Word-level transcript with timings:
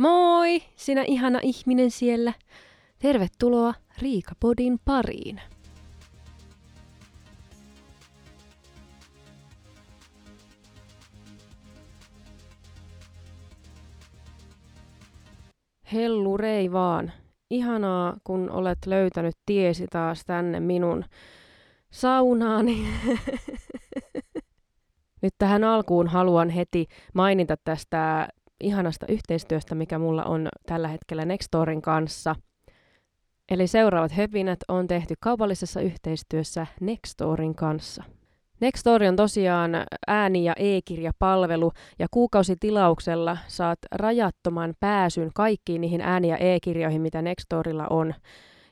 Moi, 0.00 0.62
sinä 0.76 1.04
ihana 1.06 1.40
ihminen 1.42 1.90
siellä. 1.90 2.32
Tervetuloa 2.98 3.74
Riikapodin 3.98 4.78
pariin. 4.84 5.40
Hellu 15.92 16.36
rei 16.36 16.72
vaan. 16.72 17.12
Ihanaa, 17.50 18.16
kun 18.24 18.50
olet 18.50 18.78
löytänyt 18.86 19.34
tiesi 19.46 19.86
taas 19.90 20.24
tänne 20.24 20.60
minun 20.60 21.04
saunaani. 21.92 22.86
Nyt 25.22 25.34
tähän 25.38 25.64
alkuun 25.64 26.08
haluan 26.08 26.50
heti 26.50 26.86
mainita 27.14 27.56
tästä 27.64 28.28
ihanasta 28.60 29.06
yhteistyöstä, 29.08 29.74
mikä 29.74 29.98
mulla 29.98 30.24
on 30.24 30.48
tällä 30.66 30.88
hetkellä 30.88 31.24
Nextorin 31.24 31.82
kanssa. 31.82 32.36
Eli 33.50 33.66
seuraavat 33.66 34.12
höpinät 34.12 34.58
on 34.68 34.86
tehty 34.86 35.14
kaupallisessa 35.20 35.80
yhteistyössä 35.80 36.66
Nextorin 36.80 37.54
kanssa. 37.54 38.04
Nextory 38.60 39.06
on 39.06 39.16
tosiaan 39.16 39.70
ääni- 40.06 40.44
ja 40.44 40.52
e-kirjapalvelu 40.56 41.72
ja 41.98 42.06
kuukausitilauksella 42.10 43.38
saat 43.46 43.78
rajattoman 43.92 44.74
pääsyn 44.80 45.30
kaikkiin 45.34 45.80
niihin 45.80 46.00
ääni- 46.00 46.28
ja 46.28 46.36
e-kirjoihin, 46.36 47.02
mitä 47.02 47.22
Nextorilla 47.22 47.86
on. 47.90 48.14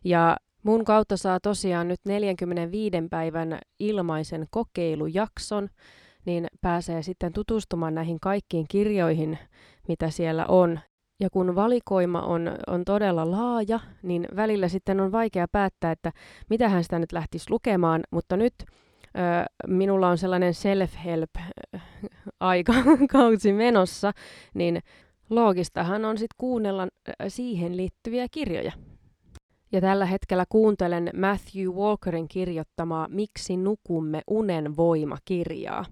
Ja 0.04 0.36
mun 0.62 0.84
kautta 0.84 1.16
saa 1.16 1.40
tosiaan 1.40 1.88
nyt 1.88 2.00
45 2.04 2.96
päivän 3.10 3.58
ilmaisen 3.78 4.46
kokeilujakson, 4.50 5.68
niin 6.24 6.46
pääsee 6.60 7.02
sitten 7.02 7.32
tutustumaan 7.32 7.94
näihin 7.94 8.20
kaikkiin 8.20 8.66
kirjoihin, 8.68 9.38
mitä 9.88 10.10
siellä 10.10 10.46
on. 10.46 10.80
Ja 11.20 11.30
kun 11.30 11.54
valikoima 11.54 12.20
on, 12.20 12.50
on 12.66 12.84
todella 12.84 13.30
laaja, 13.30 13.80
niin 14.02 14.28
välillä 14.36 14.68
sitten 14.68 15.00
on 15.00 15.12
vaikea 15.12 15.46
päättää, 15.52 15.92
että 15.92 16.12
mitä 16.50 16.68
hän 16.68 16.82
sitä 16.82 16.98
nyt 16.98 17.12
lähtisi 17.12 17.50
lukemaan, 17.50 18.00
mutta 18.10 18.36
nyt 18.36 18.54
minulla 19.66 20.08
on 20.08 20.18
sellainen 20.18 20.54
self-help-aikakausi 20.54 23.52
menossa, 23.64 24.12
niin 24.54 24.80
loogistahan 25.30 26.04
on 26.04 26.18
sitten 26.18 26.34
kuunnella 26.38 26.88
siihen 27.28 27.76
liittyviä 27.76 28.26
kirjoja. 28.30 28.72
Ja 29.72 29.80
tällä 29.80 30.06
hetkellä 30.06 30.44
kuuntelen 30.48 31.10
Matthew 31.16 31.68
Walkerin 31.68 32.28
kirjoittamaa 32.28 33.08
Miksi 33.10 33.56
nukumme 33.56 34.22
unen 34.26 34.76
voima-kirjaa. 34.76 35.84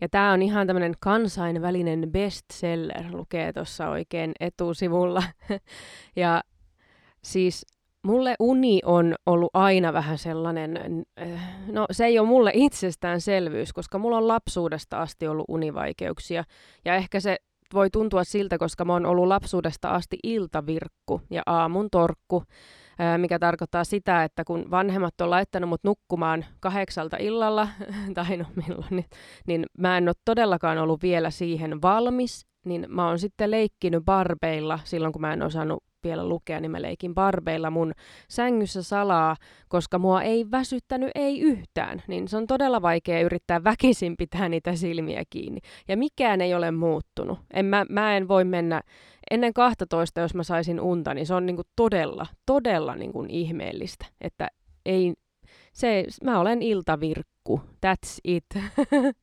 Ja 0.00 0.08
tämä 0.08 0.32
on 0.32 0.42
ihan 0.42 0.66
tämmöinen 0.66 0.94
kansainvälinen 1.00 2.12
bestseller, 2.12 3.04
lukee 3.10 3.52
tuossa 3.52 3.88
oikein 3.88 4.32
etusivulla. 4.40 5.22
ja 6.16 6.42
siis 7.22 7.66
mulle 8.02 8.34
uni 8.40 8.80
on 8.84 9.14
ollut 9.26 9.50
aina 9.54 9.92
vähän 9.92 10.18
sellainen, 10.18 11.04
no 11.72 11.86
se 11.90 12.04
ei 12.04 12.18
ole 12.18 12.28
mulle 12.28 12.50
itsestäänselvyys, 12.54 13.72
koska 13.72 13.98
mulla 13.98 14.16
on 14.16 14.28
lapsuudesta 14.28 15.00
asti 15.00 15.28
ollut 15.28 15.46
univaikeuksia. 15.48 16.44
Ja 16.84 16.94
ehkä 16.94 17.20
se 17.20 17.36
voi 17.74 17.90
tuntua 17.90 18.24
siltä, 18.24 18.58
koska 18.58 18.84
mä 18.84 18.92
oon 18.92 19.06
ollut 19.06 19.28
lapsuudesta 19.28 19.90
asti 19.90 20.18
iltavirkku 20.22 21.20
ja 21.30 21.42
aamun 21.46 21.88
torkku 21.90 22.44
mikä 23.18 23.38
tarkoittaa 23.38 23.84
sitä, 23.84 24.24
että 24.24 24.44
kun 24.44 24.70
vanhemmat 24.70 25.20
on 25.20 25.30
laittanut 25.30 25.68
mut 25.68 25.84
nukkumaan 25.84 26.44
kahdeksalta 26.60 27.16
illalla, 27.20 27.68
tai 28.14 28.36
no 28.36 28.44
milloin, 28.54 28.86
niin, 28.90 29.06
niin 29.46 29.66
mä 29.78 29.98
en 29.98 30.08
ole 30.08 30.14
todellakaan 30.24 30.78
ollut 30.78 31.02
vielä 31.02 31.30
siihen 31.30 31.82
valmis, 31.82 32.46
niin 32.64 32.86
mä 32.88 33.08
oon 33.08 33.18
sitten 33.18 33.50
leikkinyt 33.50 34.04
barbeilla 34.04 34.78
silloin, 34.84 35.12
kun 35.12 35.20
mä 35.20 35.32
en 35.32 35.42
osannut 35.42 35.84
vielä 36.04 36.28
lukea, 36.28 36.60
niin 36.60 36.70
mä 36.70 36.82
leikin 36.82 37.14
barbeilla 37.14 37.70
mun 37.70 37.92
sängyssä 38.28 38.82
salaa, 38.82 39.36
koska 39.68 39.98
mua 39.98 40.22
ei 40.22 40.46
väsyttänyt 40.50 41.10
ei 41.14 41.40
yhtään. 41.40 42.02
Niin 42.08 42.28
se 42.28 42.36
on 42.36 42.46
todella 42.46 42.82
vaikea 42.82 43.20
yrittää 43.20 43.64
väkisin 43.64 44.16
pitää 44.16 44.48
niitä 44.48 44.74
silmiä 44.74 45.22
kiinni. 45.30 45.60
Ja 45.88 45.96
mikään 45.96 46.40
ei 46.40 46.54
ole 46.54 46.70
muuttunut. 46.70 47.38
En, 47.54 47.66
mä, 47.66 47.86
mä 47.88 48.16
en 48.16 48.28
voi 48.28 48.44
mennä 48.44 48.82
ennen 49.30 49.54
12, 49.54 50.20
jos 50.20 50.34
mä 50.34 50.42
saisin 50.42 50.80
unta, 50.80 51.14
niin 51.14 51.26
se 51.26 51.34
on 51.34 51.46
niinku 51.46 51.62
todella, 51.76 52.26
todella 52.46 52.94
niinku 52.94 53.26
ihmeellistä. 53.28 54.06
Että 54.20 54.48
ei, 54.86 55.14
se, 55.72 56.04
mä 56.24 56.40
olen 56.40 56.62
iltavirkku, 56.62 57.60
that's 57.86 58.18
it. 58.24 58.44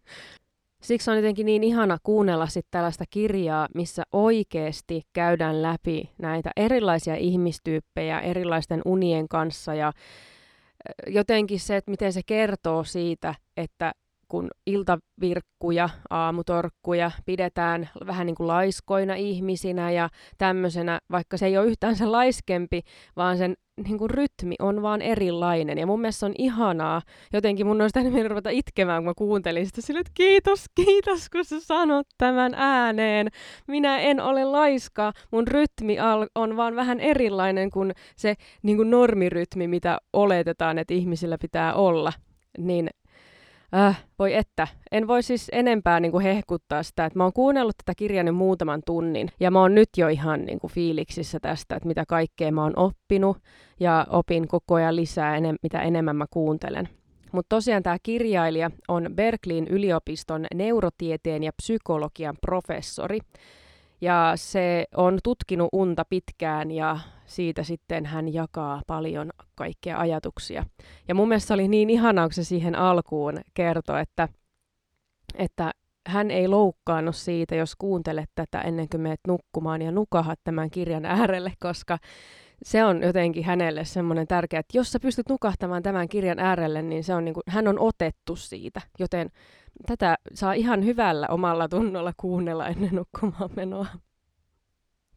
Siksi 0.81 1.11
on 1.11 1.17
jotenkin 1.17 1.45
niin 1.45 1.63
ihana 1.63 1.97
kuunnella 2.03 2.47
sitten 2.47 2.71
tällaista 2.71 3.03
kirjaa, 3.09 3.67
missä 3.75 4.03
oikeasti 4.11 5.01
käydään 5.13 5.61
läpi 5.61 6.09
näitä 6.17 6.51
erilaisia 6.55 7.15
ihmistyyppejä 7.15 8.19
erilaisten 8.19 8.81
unien 8.85 9.27
kanssa 9.27 9.73
ja 9.73 9.91
jotenkin 11.07 11.59
se, 11.59 11.75
että 11.75 11.91
miten 11.91 12.13
se 12.13 12.21
kertoo 12.25 12.83
siitä, 12.83 13.35
että 13.57 13.91
kun 14.27 14.47
iltavirkkuja, 14.65 15.89
aamutorkkuja 16.09 17.11
pidetään 17.25 17.89
vähän 18.07 18.27
niin 18.27 18.35
kuin 18.35 18.47
laiskoina 18.47 19.15
ihmisinä 19.15 19.91
ja 19.91 20.09
tämmöisenä, 20.37 20.99
vaikka 21.11 21.37
se 21.37 21.45
ei 21.45 21.57
ole 21.57 21.67
yhtään 21.67 21.95
se 21.95 22.05
laiskempi, 22.05 22.81
vaan 23.15 23.37
sen 23.37 23.53
niin 23.83 23.97
kuin 23.97 24.09
rytmi 24.09 24.55
on 24.59 24.81
vaan 24.81 25.01
erilainen. 25.01 25.77
Ja 25.77 25.87
mun 25.87 26.01
mielestä 26.01 26.19
se 26.19 26.25
on 26.25 26.33
ihanaa. 26.37 27.01
Jotenkin 27.33 27.67
mun 27.67 27.81
olisi 27.81 27.93
tehnyt 27.93 28.27
ruveta 28.27 28.49
itkemään, 28.49 29.03
kun 29.03 29.09
mä 29.09 29.13
kuuntelin 29.17 29.65
sitä 29.65 29.81
sille, 29.81 29.99
että 29.99 30.11
kiitos, 30.13 30.65
kiitos, 30.75 31.29
kun 31.29 31.45
sä 31.45 31.59
sanot 31.59 32.07
tämän 32.17 32.53
ääneen. 32.53 33.27
Minä 33.67 33.99
en 33.99 34.19
ole 34.19 34.45
laiska. 34.45 35.13
Mun 35.31 35.47
rytmi 35.47 35.97
on 36.35 36.57
vaan 36.57 36.75
vähän 36.75 36.99
erilainen 36.99 37.71
kuin 37.71 37.93
se 38.15 38.33
niin 38.63 38.77
kuin 38.77 38.89
normirytmi, 38.89 39.67
mitä 39.67 39.97
oletetaan, 40.13 40.77
että 40.77 40.93
ihmisillä 40.93 41.37
pitää 41.41 41.73
olla. 41.73 42.13
Niin 42.57 42.89
Äh, 43.73 44.03
voi 44.19 44.33
että. 44.33 44.67
En 44.91 45.07
voi 45.07 45.23
siis 45.23 45.49
enempää 45.51 45.99
niin 45.99 46.11
kuin 46.11 46.23
hehkuttaa 46.23 46.83
sitä, 46.83 47.05
että 47.05 47.19
mä 47.19 47.23
oon 47.23 47.33
kuunnellut 47.33 47.77
tätä 47.77 47.95
kirjaa 47.97 48.23
nyt 48.23 48.35
muutaman 48.35 48.81
tunnin 48.85 49.29
ja 49.39 49.51
mä 49.51 49.59
oon 49.59 49.75
nyt 49.75 49.89
jo 49.97 50.07
ihan 50.07 50.45
niin 50.45 50.59
kuin 50.59 50.73
fiiliksissä 50.73 51.39
tästä, 51.39 51.75
että 51.75 51.87
mitä 51.87 52.03
kaikkea 52.07 52.51
mä 52.51 52.63
oon 52.63 52.79
oppinut 52.79 53.37
ja 53.79 54.07
opin 54.09 54.47
koko 54.47 54.75
ajan 54.75 54.95
lisää, 54.95 55.37
enem- 55.37 55.59
mitä 55.63 55.81
enemmän 55.81 56.15
mä 56.15 56.25
kuuntelen. 56.31 56.89
Mutta 57.31 57.55
tosiaan 57.55 57.83
tämä 57.83 57.97
kirjailija 58.03 58.71
on 58.87 59.09
Berkeleyn 59.15 59.67
yliopiston 59.67 60.45
neurotieteen 60.53 61.43
ja 61.43 61.51
psykologian 61.61 62.35
professori. 62.41 63.19
Ja 64.05 64.31
se 64.35 64.85
on 64.95 65.19
tutkinut 65.23 65.69
unta 65.71 66.05
pitkään 66.09 66.71
ja 66.71 66.99
siitä 67.25 67.63
sitten 67.63 68.05
hän 68.05 68.33
jakaa 68.33 68.81
paljon 68.87 69.29
kaikkea 69.55 69.99
ajatuksia. 69.99 70.65
Ja 71.07 71.15
mun 71.15 71.27
mielestä 71.27 71.53
oli 71.53 71.67
niin 71.67 71.89
ihanaa, 71.89 72.27
kun 72.27 72.33
se 72.33 72.43
siihen 72.43 72.75
alkuun 72.75 73.41
kertoi, 73.53 74.01
että, 74.01 74.29
että 75.35 75.71
hän 76.07 76.31
ei 76.31 76.47
loukkaannut 76.47 77.15
siitä, 77.15 77.55
jos 77.55 77.75
kuuntelet 77.75 78.29
tätä 78.35 78.61
ennen 78.61 78.89
kuin 78.89 79.01
menet 79.01 79.19
nukkumaan 79.27 79.81
ja 79.81 79.91
nukahat 79.91 80.39
tämän 80.43 80.69
kirjan 80.69 81.05
äärelle, 81.05 81.53
koska 81.59 81.97
se 82.63 82.83
on 82.83 83.03
jotenkin 83.03 83.43
hänelle 83.43 83.85
semmoinen 83.85 84.27
tärkeä, 84.27 84.59
että 84.59 84.77
jos 84.77 84.91
sä 84.91 84.99
pystyt 84.99 85.29
nukahtamaan 85.29 85.83
tämän 85.83 86.07
kirjan 86.07 86.39
äärelle, 86.39 86.81
niin 86.81 87.03
se 87.03 87.15
on 87.15 87.25
niin 87.25 87.33
kuin, 87.33 87.43
hän 87.47 87.67
on 87.67 87.79
otettu 87.79 88.35
siitä, 88.35 88.81
joten 88.99 89.29
tätä 89.87 90.17
saa 90.33 90.53
ihan 90.53 90.85
hyvällä 90.85 91.27
omalla 91.29 91.67
tunnolla 91.69 92.13
kuunnella 92.17 92.67
ennen 92.67 92.95
nukkumaan 92.95 93.49
menoa. 93.55 93.85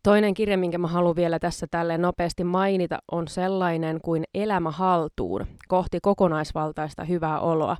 Toinen 0.02 0.34
kirja, 0.34 0.58
minkä 0.58 0.78
mä 0.78 0.88
haluan 0.88 1.16
vielä 1.16 1.38
tässä 1.38 1.66
tälle 1.70 1.98
nopeasti 1.98 2.44
mainita, 2.44 2.98
on 3.12 3.28
sellainen 3.28 4.00
kuin 4.00 4.24
Elämä 4.34 4.70
haltuun, 4.70 5.46
kohti 5.68 5.98
kokonaisvaltaista 6.02 7.04
hyvää 7.04 7.40
oloa. 7.40 7.76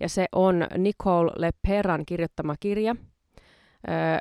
Ja 0.00 0.08
se 0.08 0.26
on 0.32 0.66
Nicole 0.78 1.32
Leperan 1.36 2.06
kirjoittama 2.06 2.54
kirja. 2.60 2.96
Öö, 3.88 4.18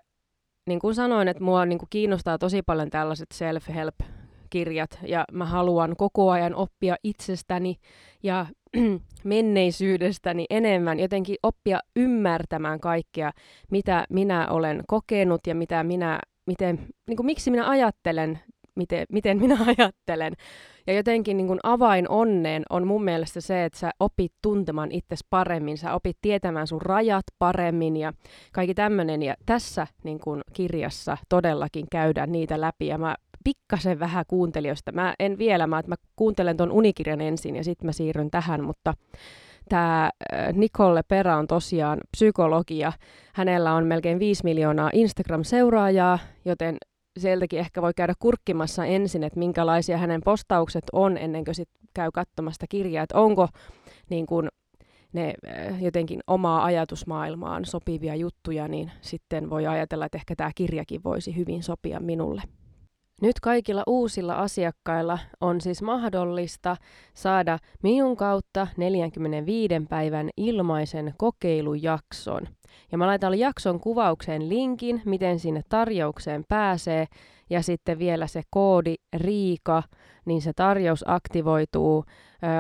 niin 0.68 0.80
kuin 0.80 0.96
sanoin, 0.96 1.28
että 1.28 1.44
mua 1.44 1.66
niin 1.66 1.80
kuin 1.80 1.90
kiinnostaa 1.90 2.38
tosi 2.38 2.62
paljon 2.62 2.90
tällaiset 2.90 3.30
self-help 3.34 4.06
kirjat 4.54 5.00
ja 5.08 5.26
mä 5.32 5.46
haluan 5.46 5.96
koko 5.98 6.30
ajan 6.32 6.56
oppia 6.56 6.96
itsestäni 7.04 7.76
ja 8.24 8.46
menneisyydestäni 9.24 10.46
enemmän, 10.50 11.00
jotenkin 11.00 11.36
oppia 11.44 11.80
ymmärtämään 11.96 12.80
kaikkea, 12.80 13.32
mitä 13.72 14.06
minä 14.10 14.48
olen 14.48 14.84
kokenut 14.88 15.48
ja 15.48 15.56
mitä 15.56 15.84
minä 15.84 16.20
miten, 16.46 16.88
niin 17.08 17.18
kuin, 17.18 17.26
miksi 17.26 17.52
minä 17.52 17.70
ajattelen, 17.70 18.40
miten, 18.76 19.06
miten 19.12 19.38
minä 19.38 19.58
ajattelen. 19.78 20.34
Ja 20.88 20.94
jotenkin 20.94 21.38
niin 21.38 21.48
kuin 21.48 21.60
avain 21.64 22.10
onneen 22.10 22.64
on 22.70 22.88
mun 22.88 23.04
mielestä 23.04 23.42
se, 23.42 23.66
että 23.66 23.80
sä 23.80 23.92
opit 24.00 24.34
tuntemaan 24.42 24.92
itsesi 24.92 25.28
paremmin, 25.30 25.78
sä 25.78 25.94
opit 25.94 26.18
tietämään 26.22 26.68
sun 26.68 26.82
rajat 26.82 27.26
paremmin 27.40 27.98
ja 27.98 28.14
kaikki 28.52 28.74
tämmöinen. 28.74 29.24
Ja 29.24 29.36
tässä 29.46 29.88
niin 30.04 30.20
kuin 30.20 30.42
kirjassa 30.54 31.18
todellakin 31.30 31.86
käydään 31.92 32.32
niitä 32.32 32.62
läpi 32.62 32.88
ja 32.88 32.98
mä 32.98 33.16
pikkasen 33.44 34.00
vähän 34.00 34.26
kuuntelijoista. 34.28 34.92
Mä 34.92 35.14
en 35.20 35.38
vielä, 35.38 35.68
mä, 35.68 35.80
että 35.80 35.90
mä 35.90 35.96
kuuntelen 36.16 36.58
ton 36.58 36.72
unikirjan 36.72 37.22
ensin 37.22 37.56
ja 37.56 37.64
sitten 37.64 37.86
mä 37.86 37.92
siirryn 37.92 38.32
tähän, 38.32 38.64
mutta 38.64 38.94
Tämä 39.70 40.10
Nicole 40.54 41.04
Pera 41.08 41.38
on 41.38 41.48
tosiaan 41.48 42.00
psykologia. 42.12 42.94
Hänellä 43.34 43.74
on 43.74 43.86
melkein 43.86 44.20
5 44.20 44.44
miljoonaa 44.44 44.90
Instagram-seuraajaa, 44.94 46.20
joten 46.46 46.78
sieltäkin 47.20 47.60
ehkä 47.60 47.82
voi 47.82 47.94
käydä 47.94 48.14
kurkkimassa 48.20 48.86
ensin, 48.86 49.24
että 49.24 49.40
minkälaisia 49.40 49.98
hänen 49.98 50.22
postaukset 50.22 50.84
on 50.92 51.18
ennen 51.18 51.46
kuin 51.46 51.56
sit 51.56 51.70
käy 51.94 52.12
katsomasta 52.14 52.66
kirjaa, 52.70 53.04
että 53.04 53.20
onko 53.20 53.48
niin 54.10 54.26
kun, 54.26 54.50
ne 55.14 55.34
jotenkin 55.82 56.20
omaa 56.28 56.64
ajatusmaailmaan 56.64 57.66
sopivia 57.66 58.16
juttuja, 58.16 58.68
niin 58.68 58.92
sitten 59.02 59.50
voi 59.50 59.68
ajatella, 59.68 60.06
että 60.06 60.18
ehkä 60.18 60.36
tämä 60.36 60.52
kirjakin 60.56 61.04
voisi 61.04 61.36
hyvin 61.36 61.64
sopia 61.64 62.00
minulle. 62.00 62.42
Nyt 63.22 63.40
kaikilla 63.40 63.84
uusilla 63.88 64.34
asiakkailla 64.34 65.20
on 65.42 65.62
siis 65.62 65.82
mahdollista 65.82 66.78
saada 67.14 67.60
minun 67.84 68.18
kautta 68.18 68.68
45 68.78 69.74
päivän 69.90 70.30
ilmaisen 70.38 71.14
kokeilujakson. 71.18 72.48
Ja 72.92 72.98
mä 72.98 73.08
laitan 73.08 73.40
jakson 73.40 73.80
kuvaukseen 73.80 74.50
linkin, 74.50 75.02
miten 75.06 75.40
sinne 75.40 75.62
tarjoukseen 75.70 76.44
pääsee. 76.50 77.08
Ja 77.50 77.62
sitten 77.62 78.00
vielä 78.00 78.28
se 78.28 78.42
koodi 78.50 78.96
Riika, 79.18 79.84
niin 80.26 80.42
se 80.42 80.54
tarjous 80.54 81.04
aktivoituu. 81.08 82.06
Ö, 82.08 82.10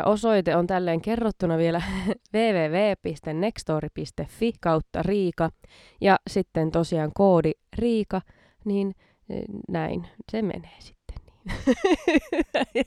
osoite 0.05 0.55
on 0.55 0.67
tälleen 0.67 1.01
kerrottuna 1.01 1.57
vielä 1.57 1.81
www.nextory.fi 2.33 4.53
kautta 4.61 5.03
Riika. 5.03 5.50
Ja 6.01 6.17
sitten 6.29 6.71
tosiaan 6.71 7.11
koodi 7.13 7.51
Riika, 7.77 8.21
niin 8.65 8.95
näin 9.70 10.08
se 10.31 10.42
menee 10.42 10.78
sitten. 10.80 11.04
Niin. 12.74 12.86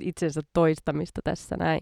Itsensä 0.00 0.40
toistamista 0.52 1.20
tässä 1.24 1.56
näin. 1.56 1.80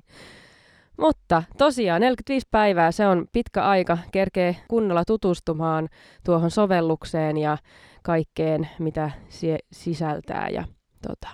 Mutta 0.98 1.42
tosiaan 1.58 2.00
45 2.00 2.46
päivää, 2.50 2.92
se 2.92 3.06
on 3.06 3.26
pitkä 3.32 3.64
aika, 3.64 3.98
kerkee 4.12 4.56
kunnolla 4.68 5.04
tutustumaan 5.06 5.88
tuohon 6.24 6.50
sovellukseen 6.50 7.36
ja 7.36 7.58
kaikkeen, 8.02 8.68
mitä 8.78 9.10
se 9.28 9.58
sisältää. 9.72 10.48
Ja 10.48 10.64
tota, 11.08 11.28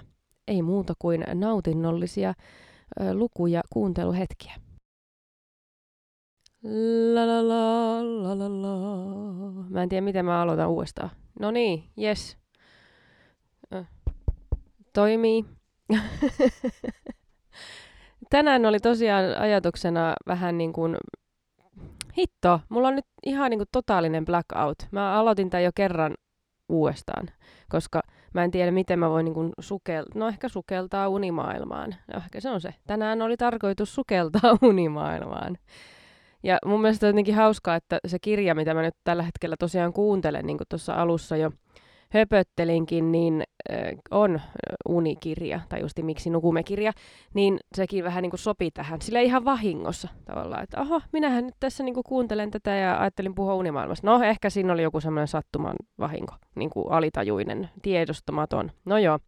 ei 0.49 0.63
muuta 0.63 0.95
kuin 0.99 1.25
nautinnollisia 1.35 2.35
ö, 3.01 3.15
luku- 3.15 3.47
ja 3.47 3.61
kuunteluhetkiä. 3.73 4.55
La 7.15 7.27
la 7.27 7.49
la 7.49 8.03
la 8.23 8.39
la 8.39 8.63
la. 8.63 9.65
Mä 9.71 9.83
en 9.83 9.89
tiedä, 9.89 10.05
miten 10.05 10.25
mä 10.25 10.43
aloitan 10.43 10.69
uudestaan. 10.69 11.11
No 11.41 11.51
niin, 11.51 11.85
yes 12.03 12.42
toimii. 14.93 15.44
Tänään 18.31 18.67
oli 18.67 18.79
tosiaan 18.79 19.25
ajatuksena 19.39 20.15
vähän 20.27 20.59
niin 20.59 20.73
kuin, 20.73 20.97
hitto, 22.19 22.61
mulla 22.69 22.89
on 22.89 22.97
nyt 22.97 23.06
ihan 23.27 23.50
niin 23.50 23.59
kuin 23.59 23.69
totaalinen 23.73 24.25
blackout. 24.25 24.79
Mä 24.91 25.15
aloitin 25.15 25.50
tämän 25.50 25.65
jo 25.65 25.71
kerran 25.75 26.15
uudestaan, 26.69 27.29
koska 27.69 28.03
mä 28.35 28.44
en 28.44 28.50
tiedä, 28.50 28.71
miten 28.71 28.99
mä 28.99 29.11
voin 29.11 29.25
niin 29.25 29.35
kuin 29.35 29.53
sukeltaa, 29.61 30.12
no 30.21 30.29
ehkä 30.29 30.49
sukeltaa 30.49 31.09
unimaailmaan. 31.09 31.95
No, 32.15 32.21
ehkä 32.25 32.41
se 32.41 32.50
on 32.50 32.61
se. 32.61 32.75
Tänään 32.87 33.23
oli 33.23 33.37
tarkoitus 33.37 33.95
sukeltaa 33.95 34.59
unimaailmaan. 34.62 35.59
Ja 36.43 36.59
mun 36.67 36.81
mielestä 36.81 37.06
on 37.06 37.09
jotenkin 37.09 37.35
hauskaa, 37.35 37.77
että 37.77 37.99
se 38.06 38.19
kirja, 38.19 38.55
mitä 38.55 38.75
mä 38.75 38.83
nyt 38.83 38.95
tällä 39.05 39.23
hetkellä 39.23 39.56
tosiaan 39.59 39.93
kuuntelen, 39.93 40.47
niin 40.47 40.59
kuin 40.59 40.69
tuossa 40.69 40.95
alussa 40.95 41.37
jo 41.37 41.50
höpöttelinkin, 42.12 43.12
niin 43.12 43.43
äh, 43.70 43.79
on 44.11 44.41
unikirja, 44.88 45.61
tai 45.69 45.81
justi 45.81 46.03
miksi 46.03 46.31
nukume-kirja, 46.31 46.93
niin 47.35 47.59
sekin 47.75 48.05
vähän 48.05 48.23
niin 48.23 48.31
kuin 48.31 48.41
sopi 48.41 48.70
tähän. 48.70 49.03
Sillä 49.03 49.20
ihan 49.20 49.44
vahingossa 49.44 50.09
tavallaan, 50.25 50.62
että 50.62 50.81
oho, 50.81 51.00
minähän 51.12 51.44
nyt 51.47 51.55
tässä 51.61 51.85
niin 51.85 51.94
kuin 51.94 52.05
kuuntelen 52.05 52.50
tätä 52.50 52.70
ja 52.70 53.00
ajattelin 53.00 53.35
puhua 53.35 53.55
unimaailmassa. 53.55 54.06
No 54.06 54.23
ehkä 54.23 54.50
siinä 54.50 54.73
oli 54.73 54.82
joku 54.82 55.00
semmoinen 55.00 55.29
sattuman 55.29 55.76
vahinko, 55.99 56.35
niin 56.55 56.70
kuin 56.70 56.93
alitajuinen, 56.93 57.70
tiedostamaton. 57.82 58.70
No 58.85 58.99
joo. 58.99 59.19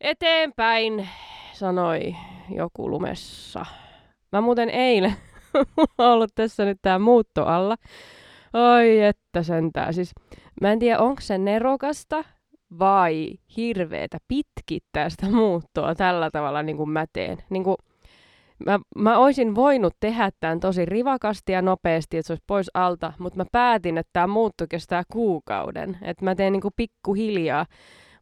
Eteenpäin, 0.00 1.08
sanoi 1.52 2.16
joku 2.54 2.90
lumessa. 2.90 3.66
Mä 4.32 4.40
muuten 4.40 4.70
eilen, 4.70 5.14
mulla 5.76 5.94
on 5.98 6.12
ollut 6.12 6.34
tässä 6.34 6.64
nyt 6.64 6.78
tää 6.82 6.98
muutto 6.98 7.44
alla. 7.44 7.76
Oi 8.54 9.00
että 9.00 9.42
sentää. 9.42 9.92
Siis 9.92 10.12
Mä 10.60 10.72
en 10.72 10.78
tiedä, 10.78 10.98
onko 10.98 11.20
se 11.20 11.38
nerokasta 11.38 12.24
vai 12.78 13.34
hirveetä 13.56 14.18
pitkittää 14.28 15.10
sitä 15.10 15.26
muuttoa 15.30 15.94
tällä 15.94 16.30
tavalla 16.30 16.62
niin 16.62 16.76
kuin 16.76 16.90
mä 16.90 17.04
teen. 17.12 17.38
Niin 17.50 17.64
kuin, 17.64 17.76
mä, 18.66 18.80
mä 18.96 19.18
oisin 19.18 19.54
voinut 19.54 19.94
tehdä 20.00 20.30
tämän 20.40 20.60
tosi 20.60 20.84
rivakasti 20.84 21.52
ja 21.52 21.62
nopeasti, 21.62 22.16
että 22.16 22.26
se 22.26 22.32
olisi 22.32 22.44
pois 22.46 22.70
alta, 22.74 23.12
mutta 23.18 23.36
mä 23.36 23.44
päätin, 23.52 23.98
että 23.98 24.10
tämä 24.12 24.26
muutto 24.26 24.64
kestää 24.70 25.02
kuukauden. 25.12 25.98
Että 26.02 26.24
mä 26.24 26.34
teen 26.34 26.52
niin 26.52 26.60
kuin 26.60 26.74
pikkuhiljaa. 26.76 27.66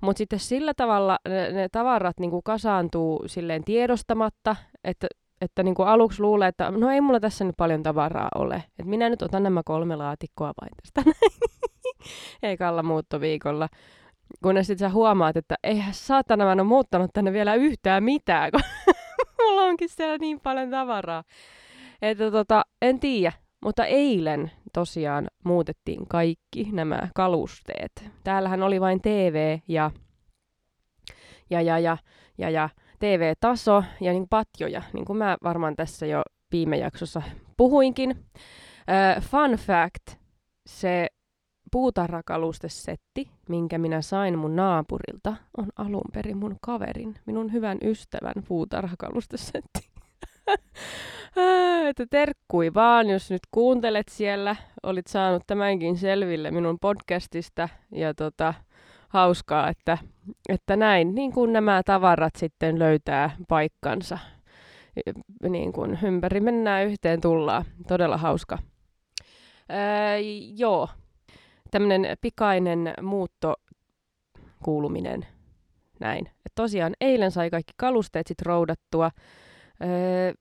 Mutta 0.00 0.18
sitten 0.18 0.38
sillä 0.38 0.72
tavalla 0.76 1.18
ne, 1.28 1.52
ne 1.52 1.68
tavarat 1.72 2.20
niin 2.20 2.30
kuin 2.30 2.42
kasaantuu 2.44 3.22
silleen 3.26 3.64
tiedostamatta, 3.64 4.56
että 4.84 5.06
että 5.40 5.62
niin 5.62 5.74
kuin 5.74 5.88
aluksi 5.88 6.22
luulee, 6.22 6.48
että 6.48 6.70
no 6.70 6.90
ei 6.90 7.00
mulla 7.00 7.20
tässä 7.20 7.44
nyt 7.44 7.56
paljon 7.56 7.82
tavaraa 7.82 8.28
ole. 8.34 8.56
Että 8.56 8.84
minä 8.84 9.08
nyt 9.08 9.22
otan 9.22 9.42
nämä 9.42 9.62
kolme 9.64 9.96
laatikkoa 9.96 10.52
vain 10.60 10.70
tästä 10.82 11.10
ekalla 12.52 12.82
muuttoviikolla. 12.82 13.68
Kunnes 14.42 14.66
sitten 14.66 14.90
sä 14.90 14.94
huomaat, 14.94 15.36
että 15.36 15.54
eihän 15.64 15.94
saatana 15.94 16.44
mä 16.44 16.52
en 16.52 16.60
ole 16.60 16.68
muuttanut 16.68 17.10
tänne 17.12 17.32
vielä 17.32 17.54
yhtään 17.54 18.04
mitään, 18.04 18.50
kun 18.50 18.60
mulla 19.40 19.62
onkin 19.62 19.88
siellä 19.88 20.18
niin 20.18 20.40
paljon 20.40 20.70
tavaraa. 20.70 21.24
Että 22.02 22.30
tota, 22.30 22.62
en 22.82 23.00
tiedä, 23.00 23.32
mutta 23.64 23.84
eilen 23.84 24.50
tosiaan 24.72 25.28
muutettiin 25.44 26.06
kaikki 26.08 26.68
nämä 26.72 27.08
kalusteet. 27.14 28.10
Täällähän 28.24 28.62
oli 28.62 28.80
vain 28.80 29.00
TV 29.00 29.58
ja, 29.68 29.90
ja, 31.50 31.60
ja, 31.60 31.78
ja, 31.78 31.96
ja, 32.38 32.50
ja 32.50 32.68
TV-taso 33.00 33.84
ja 34.00 34.12
niin 34.12 34.28
patjoja, 34.30 34.82
niin 34.92 35.04
kuin 35.04 35.16
mä 35.16 35.36
varmaan 35.44 35.76
tässä 35.76 36.06
jo 36.06 36.22
viime 36.52 36.76
jaksossa 36.76 37.22
puhuinkin. 37.56 38.10
Uh, 38.10 39.22
fun 39.22 39.50
fact, 39.50 40.20
se 40.66 41.06
puutarhakalustesetti, 41.72 43.30
minkä 43.48 43.78
minä 43.78 44.02
sain 44.02 44.38
mun 44.38 44.56
naapurilta, 44.56 45.36
on 45.56 45.66
alun 45.76 46.10
perin 46.14 46.36
mun 46.36 46.56
kaverin, 46.60 47.14
minun 47.26 47.52
hyvän 47.52 47.78
ystävän 47.82 48.44
puutarhakalustesetti. 48.48 49.90
että 51.88 52.06
terkkui 52.10 52.74
vaan, 52.74 53.10
jos 53.10 53.30
nyt 53.30 53.42
kuuntelet 53.50 54.08
siellä, 54.08 54.56
olit 54.82 55.06
saanut 55.06 55.42
tämänkin 55.46 55.96
selville 55.96 56.50
minun 56.50 56.78
podcastista 56.80 57.68
ja 57.92 58.14
tota, 58.14 58.54
hauskaa, 59.10 59.68
että, 59.68 59.98
että 60.48 60.76
näin, 60.76 61.14
niin 61.14 61.32
kuin 61.32 61.52
nämä 61.52 61.82
tavarat 61.84 62.36
sitten 62.36 62.78
löytää 62.78 63.36
paikkansa. 63.48 64.18
Niin 65.48 65.72
kuin 65.72 65.98
ympäri 66.02 66.40
mennään 66.40 66.86
yhteen 66.86 67.20
tullaan. 67.20 67.64
Todella 67.88 68.16
hauska. 68.16 68.58
Ää, 69.68 70.16
joo, 70.56 70.88
tämmöinen 71.70 72.16
pikainen 72.20 72.94
muutto 73.02 73.54
kuuluminen. 74.64 75.26
Näin. 76.00 76.26
Et 76.26 76.52
tosiaan 76.54 76.92
eilen 77.00 77.30
sai 77.30 77.50
kaikki 77.50 77.72
kalusteet 77.76 78.26
sit 78.26 78.42
roudattua. 78.42 79.10
Öö, 79.82 80.32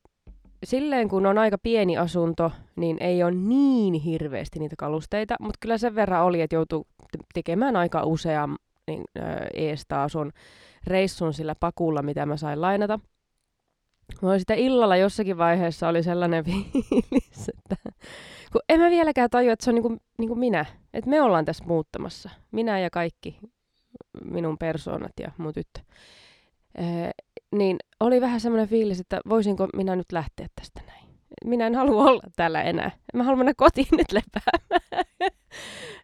silleen 0.63 1.09
kun 1.09 1.25
on 1.25 1.37
aika 1.37 1.57
pieni 1.57 1.97
asunto, 1.97 2.51
niin 2.75 2.97
ei 2.99 3.23
ole 3.23 3.31
niin 3.31 3.93
hirveästi 3.93 4.59
niitä 4.59 4.75
kalusteita, 4.77 5.35
mutta 5.39 5.57
kyllä 5.59 5.77
sen 5.77 5.95
verran 5.95 6.23
oli, 6.23 6.41
että 6.41 6.55
joutuu 6.55 6.87
tekemään 7.33 7.75
aika 7.75 8.03
usean 8.03 8.57
niin, 8.87 9.03
öö, 9.17 9.47
reissun 10.87 11.33
sillä 11.33 11.55
pakulla, 11.59 12.01
mitä 12.01 12.25
mä 12.25 12.37
sain 12.37 12.61
lainata. 12.61 12.99
Mä 14.21 14.39
sitä 14.39 14.53
illalla 14.53 14.95
jossakin 14.95 15.37
vaiheessa 15.37 15.87
oli 15.87 16.03
sellainen 16.03 16.45
fiilis, 16.49 17.49
että 17.57 17.75
kun 18.51 18.61
en 18.69 18.79
mä 18.79 18.89
vieläkään 18.89 19.29
tajua, 19.29 19.53
että 19.53 19.65
se 19.65 19.71
on 19.71 19.75
niinku, 19.75 19.97
niinku 20.17 20.35
minä. 20.35 20.65
Että 20.93 21.09
me 21.09 21.21
ollaan 21.21 21.45
tässä 21.45 21.65
muuttamassa. 21.65 22.29
Minä 22.51 22.79
ja 22.79 22.89
kaikki 22.89 23.39
minun 24.23 24.57
persoonat 24.57 25.11
ja 25.19 25.31
mun 25.37 25.53
tyttö. 25.53 25.81
Niin 27.55 27.77
oli 27.99 28.21
vähän 28.21 28.39
semmoinen 28.39 28.67
fiilis, 28.67 28.99
että 28.99 29.21
voisinko 29.29 29.67
minä 29.75 29.95
nyt 29.95 30.11
lähteä 30.11 30.47
tästä 30.55 30.81
näin. 30.87 31.09
Minä 31.45 31.67
en 31.67 31.75
halua 31.75 32.03
olla 32.03 32.23
täällä 32.35 32.61
enää. 32.61 32.91
Mä 33.13 33.23
haluan 33.23 33.39
mennä 33.39 33.53
kotiin 33.57 33.87
nyt 33.91 34.11
lepäämään. 34.11 35.05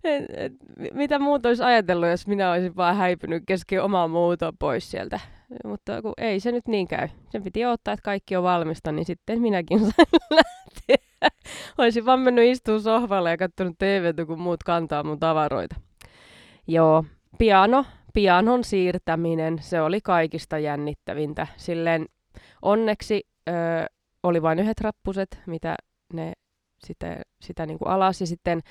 mitä 0.94 1.20
muuta 1.20 1.50
olisi 1.50 1.64
ajatellut, 1.64 2.10
jos 2.10 2.28
minä 2.28 2.52
olisin 2.52 2.76
vaan 2.76 2.96
häipynyt 2.96 3.44
kesken 3.48 3.84
omaa 3.84 4.08
muutoa 4.08 4.54
pois 4.60 4.92
sieltä. 4.92 5.20
Mutta 5.66 6.02
kun 6.02 6.14
ei 6.18 6.40
se 6.40 6.52
nyt 6.52 6.68
niin 6.68 6.88
käy. 6.88 7.08
Sen 7.30 7.44
piti 7.44 7.66
odottaa, 7.66 7.94
että 7.94 8.04
kaikki 8.04 8.36
on 8.36 8.44
valmista, 8.44 8.92
niin 8.92 9.06
sitten 9.06 9.42
minäkin 9.42 9.80
sain 9.96 10.08
lähteä. 10.30 11.30
Olisin 11.78 12.06
vaan 12.06 12.20
mennyt 12.20 12.52
istumaan 12.52 12.82
sohvalle 12.82 13.30
ja 13.30 13.38
katsonut 13.38 13.78
TVtä, 13.78 14.26
kun 14.26 14.40
muut 14.40 14.64
kantaa 14.64 15.04
mun 15.04 15.20
tavaroita. 15.20 15.76
Joo, 16.68 17.06
piano, 17.38 17.86
pianon 18.16 18.64
siirtäminen, 18.64 19.58
se 19.62 19.82
oli 19.82 20.02
kaikista 20.02 20.60
jännittävintä. 20.60 21.48
Silleen 21.58 22.06
onneksi 22.62 23.24
ö, 23.50 23.52
oli 24.24 24.42
vain 24.42 24.60
yhdet 24.60 24.82
rappuset, 24.82 25.40
mitä 25.46 25.76
ne 26.14 26.34
sitä, 26.86 27.22
sitä 27.42 27.66
niin 27.66 27.80
kuin 27.80 27.90
alas. 27.90 28.22
Ja 28.22 28.28
sitten 28.28 28.62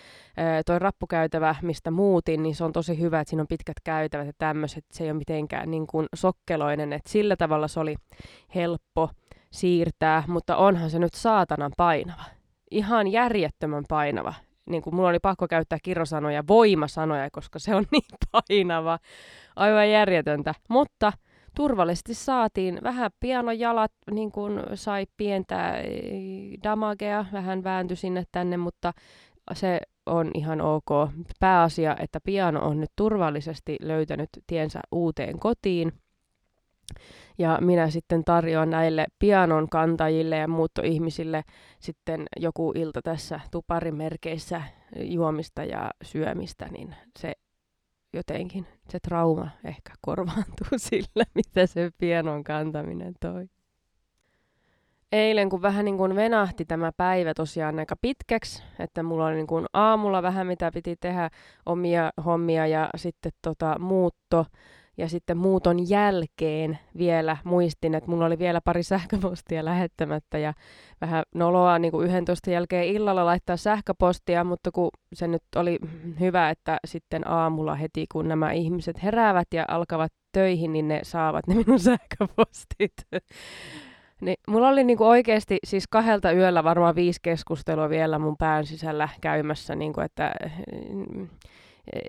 toi 0.66 0.78
rappukäytävä, 0.78 1.54
mistä 1.62 1.90
muutin, 1.90 2.42
niin 2.42 2.54
se 2.54 2.64
on 2.64 2.72
tosi 2.72 3.00
hyvä, 3.00 3.20
että 3.20 3.30
siinä 3.30 3.40
on 3.40 3.46
pitkät 3.48 3.76
käytävät 3.84 4.26
ja 4.26 4.32
tämmöiset. 4.38 4.84
Se 4.92 5.04
ei 5.04 5.10
ole 5.10 5.18
mitenkään 5.18 5.70
niin 5.70 5.86
kuin 5.86 6.06
sokkeloinen, 6.14 6.92
että 6.92 7.10
sillä 7.10 7.36
tavalla 7.36 7.68
se 7.68 7.80
oli 7.80 7.94
helppo 8.54 9.10
siirtää, 9.52 10.24
mutta 10.26 10.56
onhan 10.56 10.90
se 10.90 10.98
nyt 10.98 11.14
saatanan 11.14 11.72
painava. 11.76 12.24
Ihan 12.70 13.08
järjettömän 13.08 13.84
painava. 13.88 14.34
Niin 14.70 14.82
kuin 14.82 14.94
mulla 14.94 15.08
oli 15.08 15.18
pakko 15.18 15.48
käyttää 15.48 15.78
kirosanoja, 15.82 16.44
voimasanoja, 16.48 17.28
koska 17.32 17.58
se 17.58 17.74
on 17.74 17.84
niin 17.92 18.02
painava. 18.32 18.98
Aivan 19.56 19.90
järjetöntä. 19.90 20.54
Mutta 20.68 21.12
turvallisesti 21.56 22.14
saatiin. 22.14 22.80
Vähän 22.82 23.10
pianojalat 23.20 23.92
niin 24.10 24.32
kuin 24.32 24.60
sai 24.74 25.06
pientä 25.16 25.74
damagea, 26.62 27.24
vähän 27.32 27.64
vääntyi 27.64 27.96
sinne 27.96 28.24
tänne, 28.32 28.56
mutta 28.56 28.92
se 29.52 29.80
on 30.06 30.30
ihan 30.34 30.60
ok. 30.60 30.90
Pääasia, 31.40 31.96
että 32.00 32.20
piano 32.20 32.60
on 32.68 32.80
nyt 32.80 32.90
turvallisesti 32.96 33.76
löytänyt 33.80 34.28
tiensä 34.46 34.80
uuteen 34.92 35.38
kotiin. 35.38 35.92
Ja 37.38 37.58
minä 37.60 37.90
sitten 37.90 38.24
tarjoan 38.24 38.70
näille 38.70 39.06
pianon 39.18 39.68
kantajille 39.68 40.36
ja 40.36 40.48
muuttoihmisille 40.48 41.44
sitten 41.78 42.26
joku 42.40 42.72
ilta 42.74 43.02
tässä 43.02 43.40
tuparimerkeissä 43.50 44.62
juomista 44.96 45.64
ja 45.64 45.90
syömistä, 46.02 46.68
niin 46.68 46.94
se 47.18 47.32
jotenkin 48.12 48.66
se 48.88 49.00
trauma 49.00 49.48
ehkä 49.64 49.92
korvaantuu 50.00 50.66
sillä, 50.76 51.24
mitä 51.34 51.66
se 51.66 51.90
pianon 51.98 52.44
kantaminen 52.44 53.14
toi. 53.20 53.48
Eilen, 55.12 55.48
kun 55.48 55.62
vähän 55.62 55.84
niin 55.84 55.96
kuin 55.96 56.16
venahti 56.16 56.64
tämä 56.64 56.92
päivä 56.96 57.34
tosiaan 57.34 57.78
aika 57.78 57.96
pitkäksi, 58.00 58.62
että 58.78 59.02
mulla 59.02 59.26
oli 59.26 59.34
niin 59.34 59.46
kuin 59.46 59.66
aamulla 59.72 60.22
vähän 60.22 60.46
mitä 60.46 60.70
piti 60.74 60.96
tehdä 60.96 61.30
omia 61.66 62.10
hommia 62.24 62.66
ja 62.66 62.90
sitten 62.96 63.32
tota 63.42 63.78
muutto, 63.78 64.46
ja 64.96 65.08
sitten 65.08 65.36
muuton 65.36 65.88
jälkeen 65.88 66.78
vielä 66.98 67.36
muistin, 67.44 67.94
että 67.94 68.10
mulla 68.10 68.26
oli 68.26 68.38
vielä 68.38 68.60
pari 68.60 68.82
sähköpostia 68.82 69.64
lähettämättä 69.64 70.38
ja 70.38 70.52
vähän 71.00 71.22
noloa 71.34 71.78
niin 71.78 71.92
kuin 71.92 72.06
11 72.06 72.50
jälkeen 72.50 72.86
illalla 72.86 73.26
laittaa 73.26 73.56
sähköpostia, 73.56 74.44
mutta 74.44 74.70
kun 74.72 74.90
se 75.14 75.28
nyt 75.28 75.42
oli 75.56 75.78
hyvä, 76.20 76.50
että 76.50 76.78
sitten 76.86 77.28
aamulla 77.28 77.74
heti 77.74 78.06
kun 78.12 78.28
nämä 78.28 78.52
ihmiset 78.52 79.02
heräävät 79.02 79.48
ja 79.54 79.64
alkavat 79.68 80.12
töihin, 80.32 80.72
niin 80.72 80.88
ne 80.88 81.00
saavat 81.02 81.46
ne 81.46 81.54
minun 81.54 81.80
sähköpostit. 81.90 82.92
Niin, 84.20 84.36
mulla 84.48 84.68
oli 84.68 84.84
niinku 84.84 85.04
oikeasti 85.04 85.58
siis 85.64 85.84
kahdelta 85.90 86.32
yöllä 86.32 86.64
varmaan 86.64 86.94
viisi 86.94 87.20
keskustelua 87.22 87.88
vielä 87.88 88.18
mun 88.18 88.36
pään 88.36 88.66
sisällä 88.66 89.08
käymässä, 89.20 89.74
niinku, 89.74 90.00
että 90.00 90.34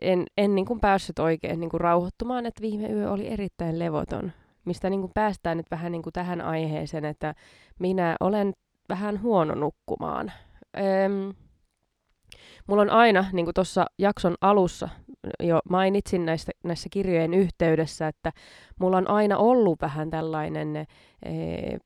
en, 0.02 0.26
en 0.38 0.56
niin 0.56 0.66
kuin 0.66 0.80
päässyt 0.80 1.20
oikein 1.20 1.60
niin 1.60 1.70
kuin 1.70 1.82
rauhoittumaan, 1.82 2.46
että 2.46 2.62
viime 2.62 2.90
yö 2.90 3.12
oli 3.12 3.28
erittäin 3.28 3.80
levoton, 3.80 4.32
mistä 4.66 4.90
niin 4.90 5.02
kuin 5.02 5.12
päästään 5.14 5.58
nyt 5.58 5.72
vähän 5.72 5.92
niin 5.92 6.02
kuin 6.02 6.14
tähän 6.14 6.42
aiheeseen, 6.42 7.06
että 7.06 7.36
minä 7.80 8.16
olen 8.20 8.54
vähän 8.90 9.22
huono 9.22 9.56
nukkumaan. 9.56 10.32
Öm, 10.78 11.34
mulla 12.68 12.82
on 12.82 12.90
aina, 12.90 13.26
niin 13.34 13.46
kuin 13.46 13.54
tuossa 13.54 13.86
jakson 14.00 14.36
alussa 14.42 14.90
jo 15.40 15.60
mainitsin 15.70 16.26
näistä, 16.26 16.52
näissä 16.64 16.90
kirjojen 16.92 17.34
yhteydessä, 17.34 18.08
että 18.08 18.32
mulla 18.80 18.98
on 18.98 19.10
aina 19.10 19.38
ollut 19.38 19.82
vähän 19.82 20.10
tällainen 20.10 20.76
e, 20.78 20.86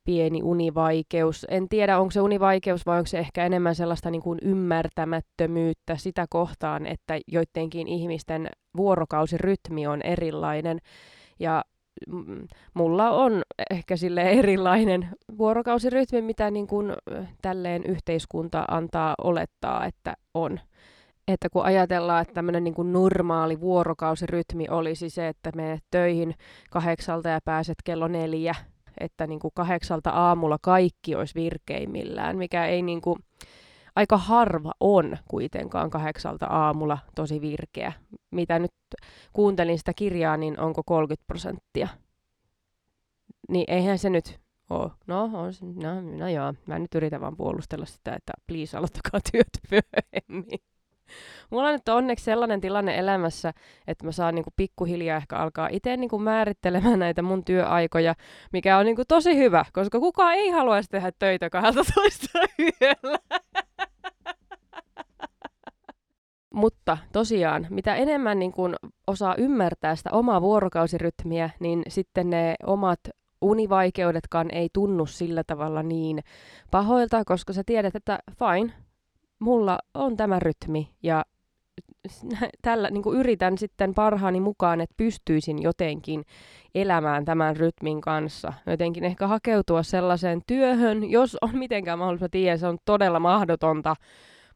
pieni 0.04 0.42
univaikeus. 0.42 1.46
En 1.50 1.68
tiedä, 1.68 1.98
onko 1.98 2.10
se 2.10 2.20
univaikeus 2.20 2.86
vai 2.86 2.98
onko 2.98 3.06
se 3.06 3.18
ehkä 3.18 3.46
enemmän 3.46 3.74
sellaista 3.74 4.10
niin 4.10 4.22
kuin 4.22 4.38
ymmärtämättömyyttä 4.42 5.96
sitä 5.96 6.26
kohtaan, 6.30 6.86
että 6.86 7.18
joidenkin 7.26 7.88
ihmisten 7.88 8.48
vuorokausirytmi 8.76 9.86
on 9.86 10.02
erilainen. 10.02 10.78
Ja 11.38 11.64
mulla 12.74 13.10
on 13.10 13.42
ehkä 13.70 13.96
sille 13.96 14.22
erilainen 14.22 15.08
vuorokausirytmi, 15.38 16.22
mitä 16.22 16.50
niin 16.50 16.66
kuin 16.66 16.92
tälleen 17.42 17.84
yhteiskunta 17.84 18.64
antaa 18.68 19.14
olettaa, 19.24 19.86
että 19.86 20.14
on. 20.34 20.60
Että 21.28 21.48
kun 21.50 21.64
ajatellaan, 21.64 22.22
että 22.22 22.34
tämmöinen 22.34 22.64
niin 22.64 22.74
kuin 22.74 22.92
normaali 22.92 23.60
vuorokausirytmi 23.60 24.66
olisi 24.70 25.10
se, 25.10 25.28
että 25.28 25.50
menet 25.56 25.84
töihin 25.90 26.34
kahdeksalta 26.70 27.28
ja 27.28 27.40
pääset 27.44 27.76
kello 27.84 28.08
neljä, 28.08 28.54
että 29.00 29.26
niin 29.26 29.40
kuin 29.40 29.52
kahdeksalta 29.54 30.10
aamulla 30.10 30.58
kaikki 30.62 31.14
olisi 31.14 31.34
virkeimmillään, 31.34 32.36
mikä 32.36 32.66
ei 32.66 32.82
niin 32.82 33.00
kuin, 33.00 33.18
aika 34.00 34.16
harva 34.16 34.72
on 34.80 35.16
kuitenkaan 35.28 35.90
kahdeksalta 35.90 36.46
aamulla 36.46 36.98
tosi 37.14 37.40
virkeä. 37.40 37.92
Mitä 38.30 38.58
nyt 38.58 38.72
kuuntelin 39.32 39.78
sitä 39.78 39.92
kirjaa, 39.96 40.36
niin 40.36 40.60
onko 40.60 40.82
30 40.82 41.26
prosenttia. 41.26 41.88
Niin 43.48 43.64
eihän 43.68 43.98
se 43.98 44.10
nyt 44.10 44.40
ole. 44.70 44.90
No, 45.06 45.22
on 45.24 45.52
no, 45.82 46.00
no 46.18 46.28
joo, 46.28 46.54
mä 46.66 46.78
nyt 46.78 46.94
yritän 46.94 47.20
vaan 47.20 47.36
puolustella 47.36 47.86
sitä, 47.86 48.14
että 48.14 48.32
please 48.46 48.76
aloittakaa 48.76 49.20
työt 49.32 49.60
myöhemmin. 49.70 50.60
Mulla 51.50 51.68
on 51.68 51.72
nyt 51.72 51.88
onneksi 51.88 52.24
sellainen 52.24 52.60
tilanne 52.60 52.98
elämässä, 52.98 53.52
että 53.86 54.04
mä 54.04 54.12
saan 54.12 54.34
niinku 54.34 54.50
pikkuhiljaa 54.56 55.16
ehkä 55.16 55.36
alkaa 55.36 55.68
itse 55.72 55.96
niinku 55.96 56.18
määrittelemään 56.18 56.98
näitä 56.98 57.22
mun 57.22 57.44
työaikoja, 57.44 58.14
mikä 58.52 58.78
on 58.78 58.86
niinku 58.86 59.02
tosi 59.08 59.36
hyvä, 59.36 59.64
koska 59.72 60.00
kukaan 60.00 60.34
ei 60.34 60.50
haluaisi 60.50 60.88
tehdä 60.88 61.12
töitä 61.18 61.50
12 61.50 62.38
yöllä. 62.82 63.18
Mutta 66.54 66.98
tosiaan, 67.12 67.66
mitä 67.70 67.94
enemmän 67.94 68.38
niin 68.38 68.52
kun 68.52 68.76
osaa 69.06 69.34
ymmärtää 69.34 69.96
sitä 69.96 70.10
omaa 70.12 70.42
vuorokausirytmiä, 70.42 71.50
niin 71.60 71.82
sitten 71.88 72.30
ne 72.30 72.54
omat 72.66 73.00
univaikeudetkaan 73.40 74.48
ei 74.52 74.68
tunnu 74.72 75.06
sillä 75.06 75.44
tavalla 75.46 75.82
niin 75.82 76.22
pahoilta, 76.70 77.24
koska 77.24 77.52
sä 77.52 77.62
tiedät, 77.66 77.96
että 77.96 78.18
fine, 78.38 78.72
mulla 79.38 79.78
on 79.94 80.16
tämä 80.16 80.38
rytmi 80.38 80.90
ja 81.02 81.24
tällä 82.62 82.90
niin 82.90 83.02
yritän 83.14 83.58
sitten 83.58 83.94
parhaani 83.94 84.40
mukaan, 84.40 84.80
että 84.80 84.94
pystyisin 84.96 85.62
jotenkin 85.62 86.24
elämään 86.74 87.24
tämän 87.24 87.56
rytmin 87.56 88.00
kanssa. 88.00 88.52
Jotenkin 88.66 89.04
ehkä 89.04 89.26
hakeutua 89.26 89.82
sellaiseen 89.82 90.42
työhön, 90.46 91.10
jos 91.10 91.36
on 91.40 91.58
mitenkään 91.58 91.98
mahdollista, 91.98 92.28
tiedä, 92.28 92.56
se 92.56 92.66
on 92.66 92.78
todella 92.84 93.20
mahdotonta, 93.20 93.94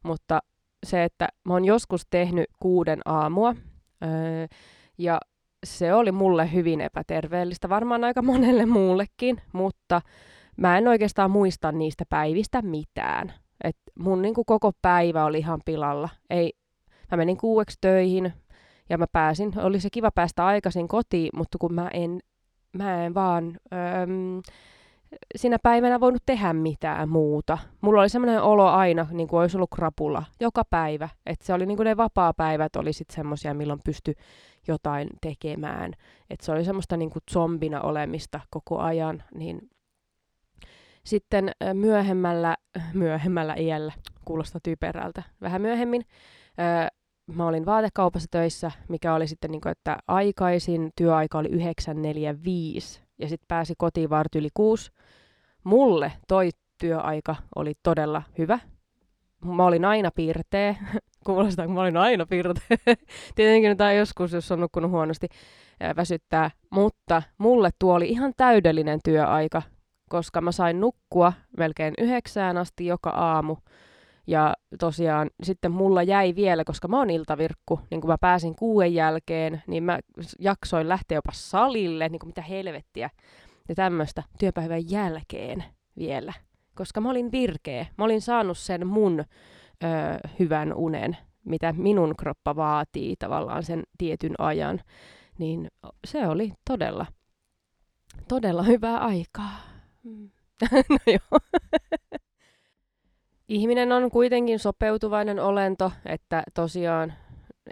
mutta 0.03 0.39
se, 0.85 1.03
että 1.03 1.27
mä 1.43 1.53
oon 1.53 1.65
joskus 1.65 2.01
tehnyt 2.09 2.45
kuuden 2.59 3.01
aamua, 3.05 3.55
öö, 4.03 4.47
ja 4.97 5.19
se 5.65 5.93
oli 5.93 6.11
mulle 6.11 6.53
hyvin 6.53 6.81
epäterveellistä, 6.81 7.69
varmaan 7.69 8.03
aika 8.03 8.21
monelle 8.21 8.65
muullekin, 8.65 9.41
mutta 9.53 10.01
mä 10.57 10.77
en 10.77 10.87
oikeastaan 10.87 11.31
muista 11.31 11.71
niistä 11.71 12.03
päivistä 12.09 12.61
mitään. 12.61 13.33
Et 13.63 13.77
mun 13.99 14.21
niin 14.21 14.33
kuin 14.33 14.45
koko 14.45 14.71
päivä 14.81 15.25
oli 15.25 15.37
ihan 15.37 15.61
pilalla. 15.65 16.09
Ei, 16.29 16.53
mä 17.11 17.17
menin 17.17 17.37
kuueksi 17.37 17.77
töihin 17.81 18.33
ja 18.89 18.97
mä 18.97 19.05
pääsin, 19.11 19.53
oli 19.59 19.79
se 19.79 19.89
kiva 19.91 20.11
päästä 20.11 20.45
aikaisin 20.45 20.87
kotiin, 20.87 21.29
mutta 21.35 21.57
kun 21.57 21.73
mä 21.73 21.89
en, 21.93 22.19
mä 22.77 23.05
en 23.05 23.13
vaan 23.13 23.57
öö, 23.73 24.07
sinä 25.35 25.57
päivänä 25.63 25.99
voinut 25.99 26.23
tehdä 26.25 26.53
mitään 26.53 27.09
muuta. 27.09 27.57
Mulla 27.81 28.01
oli 28.01 28.09
semmoinen 28.09 28.41
olo 28.41 28.67
aina, 28.67 29.07
niin 29.11 29.27
kuin 29.27 29.39
olisi 29.39 29.57
ollut 29.57 29.69
krapula, 29.75 30.23
joka 30.39 30.63
päivä. 30.69 31.09
Että 31.25 31.45
se 31.45 31.53
oli 31.53 31.65
niin 31.65 31.77
kuin 31.77 31.85
ne 31.85 31.97
vapaa-päivät 31.97 32.75
oli 32.75 32.93
sitten 32.93 33.15
semmoisia, 33.15 33.53
milloin 33.53 33.79
pysty 33.85 34.13
jotain 34.67 35.07
tekemään. 35.21 35.93
Että 36.29 36.45
se 36.45 36.51
oli 36.51 36.65
semmoista 36.65 36.97
niin 36.97 37.09
kuin 37.09 37.23
zombina 37.31 37.81
olemista 37.81 38.39
koko 38.49 38.79
ajan, 38.79 39.23
niin 39.35 39.69
sitten 41.03 41.51
myöhemmällä, 41.73 42.55
myöhemmällä 42.93 43.55
iällä, 43.57 43.93
kuulostaa 44.25 44.61
typerältä, 44.63 45.23
vähän 45.41 45.61
myöhemmin, 45.61 46.05
mä 47.35 47.47
olin 47.47 47.65
vaatekaupassa 47.65 48.27
töissä, 48.31 48.71
mikä 48.89 49.13
oli 49.13 49.27
sitten 49.27 49.51
niin 49.51 49.61
kuin, 49.61 49.71
että 49.71 49.97
aikaisin 50.07 50.91
työaika 50.95 51.37
oli 51.37 51.49
9.45 51.49 53.04
ja 53.19 53.29
sitten 53.29 53.47
pääsi 53.47 53.73
kotiin 53.77 54.09
vart 54.09 54.35
yli 54.35 54.49
6. 54.53 54.91
Mulle 55.63 56.11
toi 56.27 56.49
työaika 56.79 57.35
oli 57.55 57.73
todella 57.83 58.21
hyvä. 58.37 58.59
Mä 59.45 59.65
olin 59.65 59.85
aina 59.85 60.11
piirteä. 60.11 60.75
Kuulostaa, 61.25 61.65
kun 61.65 61.75
mä 61.75 61.81
olin 61.81 61.97
aina 61.97 62.25
piirteä. 62.25 62.77
Tietenkin 63.35 63.69
nyt 63.69 63.97
joskus, 63.97 64.33
jos 64.33 64.51
on 64.51 64.59
nukkunut 64.59 64.91
huonosti, 64.91 65.27
väsyttää. 65.95 66.51
Mutta 66.69 67.21
mulle 67.37 67.69
tuo 67.79 67.95
oli 67.95 68.09
ihan 68.09 68.33
täydellinen 68.37 68.99
työaika, 69.03 69.61
koska 70.09 70.41
mä 70.41 70.51
sain 70.51 70.79
nukkua 70.79 71.33
melkein 71.57 71.93
yhdeksään 71.97 72.57
asti 72.57 72.85
joka 72.85 73.09
aamu. 73.09 73.57
Ja 74.27 74.53
tosiaan 74.79 75.29
sitten 75.43 75.71
mulla 75.71 76.03
jäi 76.03 76.35
vielä, 76.35 76.63
koska 76.63 76.87
mä 76.87 76.97
oon 76.97 77.09
iltavirkku, 77.09 77.79
niin 77.91 78.01
kun 78.01 78.09
mä 78.09 78.17
pääsin 78.21 78.55
kuuden 78.55 78.93
jälkeen, 78.93 79.63
niin 79.67 79.83
mä 79.83 79.99
jaksoin 80.39 80.89
lähteä 80.89 81.17
jopa 81.17 81.31
salille, 81.33 82.09
niin 82.09 82.19
kuin 82.19 82.29
mitä 82.29 82.41
helvettiä. 82.41 83.09
Ja 83.69 83.75
tämmöistä 83.75 84.23
työpäivän 84.39 84.89
jälkeen 84.89 85.63
vielä. 85.97 86.33
koska 86.75 87.01
mä 87.01 87.09
olin 87.09 87.31
virkeä. 87.31 87.85
Mä 87.97 88.05
olin 88.05 88.21
saanut 88.21 88.57
sen 88.57 88.87
mun 88.87 89.19
ö, 89.19 89.25
hyvän 90.39 90.73
unen, 90.73 91.17
mitä 91.45 91.73
minun 91.77 92.15
kroppa 92.15 92.55
vaatii 92.55 93.15
tavallaan 93.19 93.63
sen 93.63 93.83
tietyn 93.97 94.35
ajan. 94.37 94.81
Niin 95.37 95.67
se 96.07 96.27
oli 96.27 96.53
todella, 96.65 97.05
todella 98.27 98.63
hyvää 98.63 98.97
aikaa. 98.97 99.59
Mm. 100.03 100.29
no 100.89 100.97
joo. 101.07 101.39
Ihminen 103.47 103.91
on 103.91 104.11
kuitenkin 104.11 104.59
sopeutuvainen 104.59 105.39
olento, 105.39 105.91
että 106.05 106.43
tosiaan 106.53 107.13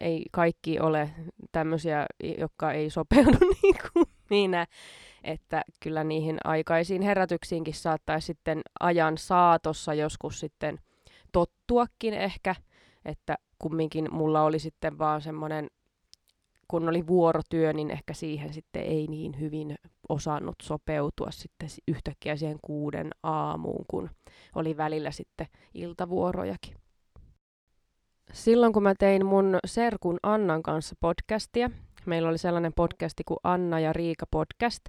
ei 0.02 0.26
kaikki 0.32 0.80
ole 0.80 1.10
tämmöisiä, 1.52 2.06
jotka 2.38 2.72
ei 2.72 2.90
sopeudu 2.90 3.38
niin 3.64 3.76
kuin 3.94 4.06
minä. 4.30 4.68
Että 5.24 5.62
kyllä 5.80 6.04
niihin 6.04 6.38
aikaisiin 6.44 7.02
herätyksiinkin 7.02 7.74
saattaisi 7.74 8.26
sitten 8.26 8.62
ajan 8.80 9.18
saatossa 9.18 9.94
joskus 9.94 10.40
sitten 10.40 10.80
tottuakin 11.32 12.14
ehkä, 12.14 12.56
että 13.06 13.36
kumminkin 13.60 14.14
mulla 14.14 14.44
oli 14.44 14.60
sitten 14.60 14.98
vaan 14.98 15.22
semmoinen, 15.22 15.68
kun 16.68 16.90
oli 16.90 17.08
vuorotyö, 17.08 17.74
niin 17.74 17.92
ehkä 17.92 18.14
siihen 18.14 18.54
sitten 18.54 18.84
ei 18.84 19.08
niin 19.08 19.40
hyvin 19.40 19.76
osannut 20.10 20.56
sopeutua 20.62 21.32
sitten 21.32 21.70
yhtäkkiä 21.88 22.36
siihen 22.36 22.60
kuuden 22.62 23.10
aamuun, 23.24 23.86
kun 23.88 24.10
oli 24.56 24.78
välillä 24.78 25.12
sitten 25.12 25.48
iltavuorojakin. 25.74 26.76
Silloin 28.34 28.74
kun 28.74 28.84
mä 28.84 28.94
tein 29.00 29.26
mun 29.26 29.60
serkun 29.66 30.20
Annan 30.24 30.64
kanssa 30.64 30.96
podcastia, 31.00 31.70
meillä 32.06 32.30
oli 32.30 32.38
sellainen 32.38 32.74
podcasti 32.74 33.24
kuin 33.24 33.40
Anna 33.44 33.80
ja 33.80 33.94
Riika 33.94 34.26
podcast, 34.32 34.86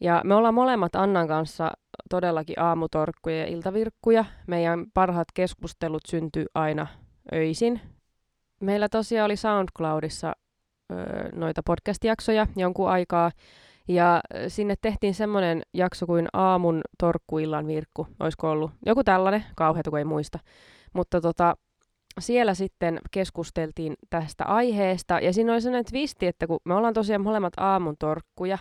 ja 0.00 0.22
me 0.24 0.34
ollaan 0.34 0.54
molemmat 0.54 0.94
Annan 0.94 1.28
kanssa 1.28 1.70
todellakin 2.10 2.60
aamutorkkuja 2.60 3.38
ja 3.38 3.46
iltavirkkuja. 3.46 4.24
Meidän 4.46 4.86
parhaat 4.94 5.28
keskustelut 5.34 6.02
syntyy 6.06 6.46
aina 6.54 6.86
öisin. 7.32 7.80
Meillä 8.60 8.88
tosiaan 8.88 9.24
oli 9.24 9.36
SoundCloudissa 9.36 10.32
ö, 10.92 10.94
noita 11.34 11.62
podcast-jaksoja 11.62 12.46
jonkun 12.56 12.90
aikaa, 12.90 13.30
ja 13.88 14.20
sinne 14.48 14.74
tehtiin 14.80 15.14
semmoinen 15.14 15.62
jakso 15.74 16.06
kuin 16.06 16.26
aamun 16.32 16.80
torkkuillan 16.98 17.66
virkku, 17.66 18.06
olisiko 18.20 18.50
ollut 18.50 18.70
joku 18.86 19.04
tällainen, 19.04 19.44
kauheata 19.56 19.90
kun 19.90 19.98
ei 19.98 20.04
muista. 20.04 20.38
Mutta 20.94 21.20
tota, 21.20 21.56
siellä 22.18 22.54
sitten 22.54 22.98
keskusteltiin 23.10 23.94
tästä 24.10 24.44
aiheesta, 24.44 25.20
ja 25.20 25.32
siinä 25.32 25.52
oli 25.52 25.60
sellainen 25.60 25.90
twisti, 25.90 26.26
että 26.26 26.46
kun 26.46 26.58
me 26.64 26.74
ollaan 26.74 26.94
tosiaan 26.94 27.22
molemmat 27.22 27.52
aamun 27.56 27.96
torkkuja, 27.98 28.58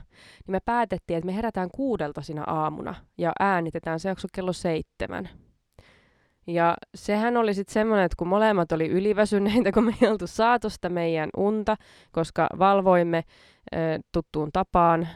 niin 0.48 0.52
me 0.52 0.60
päätettiin, 0.66 1.18
että 1.18 1.26
me 1.26 1.36
herätään 1.36 1.70
kuudelta 1.76 2.22
siinä 2.22 2.44
aamuna, 2.48 2.96
ja 3.18 3.32
äänitetään 3.40 4.00
se 4.00 4.10
jakso 4.10 4.28
kello 4.34 4.54
seitsemän. 4.54 5.30
Ja 6.48 6.76
sehän 6.96 7.38
oli 7.38 7.54
sitten 7.54 7.74
semmoinen, 7.74 8.06
että 8.06 8.16
kun 8.18 8.28
molemmat 8.28 8.72
oli 8.72 8.88
yliväsyneitä, 8.88 9.72
kun 9.74 9.84
me 9.84 9.94
ei 10.02 10.08
oltu 10.08 10.28
saatu 10.28 10.70
sitä 10.70 10.90
meidän 10.90 11.30
unta, 11.38 11.76
koska 12.12 12.48
valvoimme 12.60 13.24
e, 13.72 13.78
tuttuun 14.12 14.50
tapaan, 14.54 15.02
e, 15.02 15.08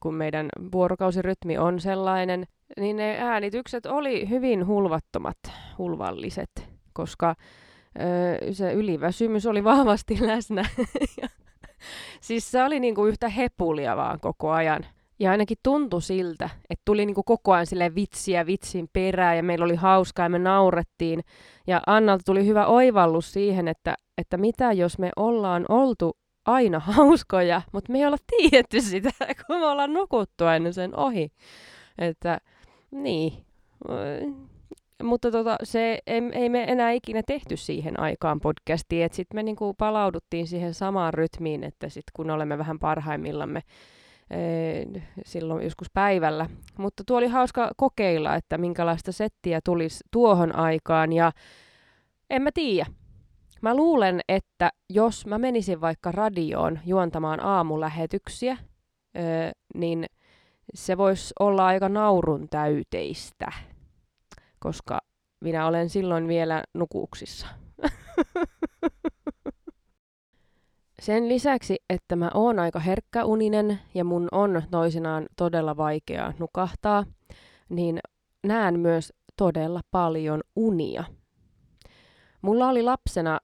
kun 0.00 0.14
meidän 0.14 0.48
vuorokausirytmi 0.72 1.58
on 1.58 1.80
sellainen, 1.80 2.44
niin 2.80 2.96
ne 2.96 3.16
äänitykset 3.20 3.86
oli 3.86 4.28
hyvin 4.28 4.66
hulvattomat, 4.66 5.38
hulvalliset, 5.78 6.50
koska 6.92 7.34
e, 7.98 8.52
se 8.52 8.72
yliväsymys 8.72 9.46
oli 9.46 9.64
vahvasti 9.64 10.18
läsnä. 10.20 10.64
siis 12.20 12.50
se 12.50 12.62
oli 12.62 12.80
niinku 12.80 13.06
yhtä 13.06 13.28
hepulia 13.28 13.96
vaan 13.96 14.20
koko 14.20 14.50
ajan. 14.50 14.86
Ja 15.18 15.30
ainakin 15.30 15.56
tuntui 15.62 16.02
siltä, 16.02 16.50
että 16.70 16.82
tuli 16.84 17.06
niinku 17.06 17.22
koko 17.22 17.52
ajan 17.52 17.66
sille 17.66 17.94
vitsiä 17.94 18.46
vitsin 18.46 18.88
perään 18.92 19.36
ja 19.36 19.42
meillä 19.42 19.64
oli 19.64 19.74
hauskaa 19.74 20.24
ja 20.24 20.30
me 20.30 20.38
naurettiin. 20.38 21.20
Ja 21.66 21.82
Annalta 21.86 22.22
tuli 22.26 22.46
hyvä 22.46 22.66
oivallus 22.66 23.32
siihen, 23.32 23.68
että, 23.68 23.94
että 24.18 24.36
mitä 24.36 24.72
jos 24.72 24.98
me 24.98 25.10
ollaan 25.16 25.64
oltu 25.68 26.16
aina 26.46 26.78
hauskoja, 26.96 27.62
mutta 27.72 27.92
me 27.92 27.98
ei 27.98 28.06
olla 28.06 28.16
tiedetty 28.26 28.80
sitä, 28.80 29.10
kun 29.46 29.58
me 29.58 29.66
ollaan 29.66 29.94
nukuttu 29.94 30.44
aina 30.44 30.72
sen 30.72 30.98
ohi. 30.98 31.30
Että 31.98 32.38
niin. 32.90 33.32
Mutta 35.02 35.30
tota, 35.30 35.56
se 35.62 35.98
ei, 36.06 36.22
ei 36.32 36.48
me 36.48 36.64
enää 36.64 36.90
ikinä 36.90 37.22
tehty 37.26 37.56
siihen 37.56 38.00
aikaan 38.00 38.40
podcastiin, 38.40 39.04
että 39.04 39.16
sitten 39.16 39.38
me 39.38 39.42
niinku 39.42 39.74
palauduttiin 39.74 40.46
siihen 40.46 40.74
samaan 40.74 41.14
rytmiin, 41.14 41.64
että 41.64 41.88
sitten 41.88 42.12
kun 42.16 42.30
olemme 42.30 42.58
vähän 42.58 42.78
parhaimmillamme, 42.78 43.62
silloin 45.24 45.64
joskus 45.64 45.90
päivällä. 45.94 46.46
Mutta 46.78 47.04
tuo 47.06 47.18
oli 47.18 47.28
hauska 47.28 47.70
kokeilla, 47.76 48.34
että 48.34 48.58
minkälaista 48.58 49.12
settiä 49.12 49.60
tulisi 49.64 50.04
tuohon 50.10 50.56
aikaan 50.56 51.12
ja 51.12 51.32
en 52.30 52.42
mä 52.42 52.50
tiedä. 52.54 52.86
Mä 53.62 53.74
luulen, 53.74 54.20
että 54.28 54.70
jos 54.90 55.26
mä 55.26 55.38
menisin 55.38 55.80
vaikka 55.80 56.12
radioon 56.12 56.78
juontamaan 56.86 57.40
aamulähetyksiä, 57.40 58.56
niin 59.74 60.06
se 60.74 60.98
voisi 60.98 61.34
olla 61.40 61.66
aika 61.66 61.88
naurun 61.88 62.48
täyteistä, 62.50 63.52
koska 64.58 64.98
minä 65.40 65.66
olen 65.66 65.88
silloin 65.88 66.28
vielä 66.28 66.62
nukuuksissa. 66.74 67.46
Sen 71.06 71.28
lisäksi, 71.28 71.76
että 71.90 72.16
mä 72.16 72.30
oon 72.34 72.58
aika 72.58 72.78
herkkäuninen 72.80 73.78
ja 73.94 74.04
mun 74.04 74.28
on 74.32 74.62
toisinaan 74.70 75.26
todella 75.36 75.76
vaikeaa 75.76 76.32
nukahtaa, 76.38 77.04
niin 77.68 77.98
näen 78.46 78.80
myös 78.80 79.12
todella 79.36 79.80
paljon 79.90 80.40
unia. 80.56 81.04
Mulla 82.42 82.68
oli 82.68 82.82
lapsena 82.82 83.38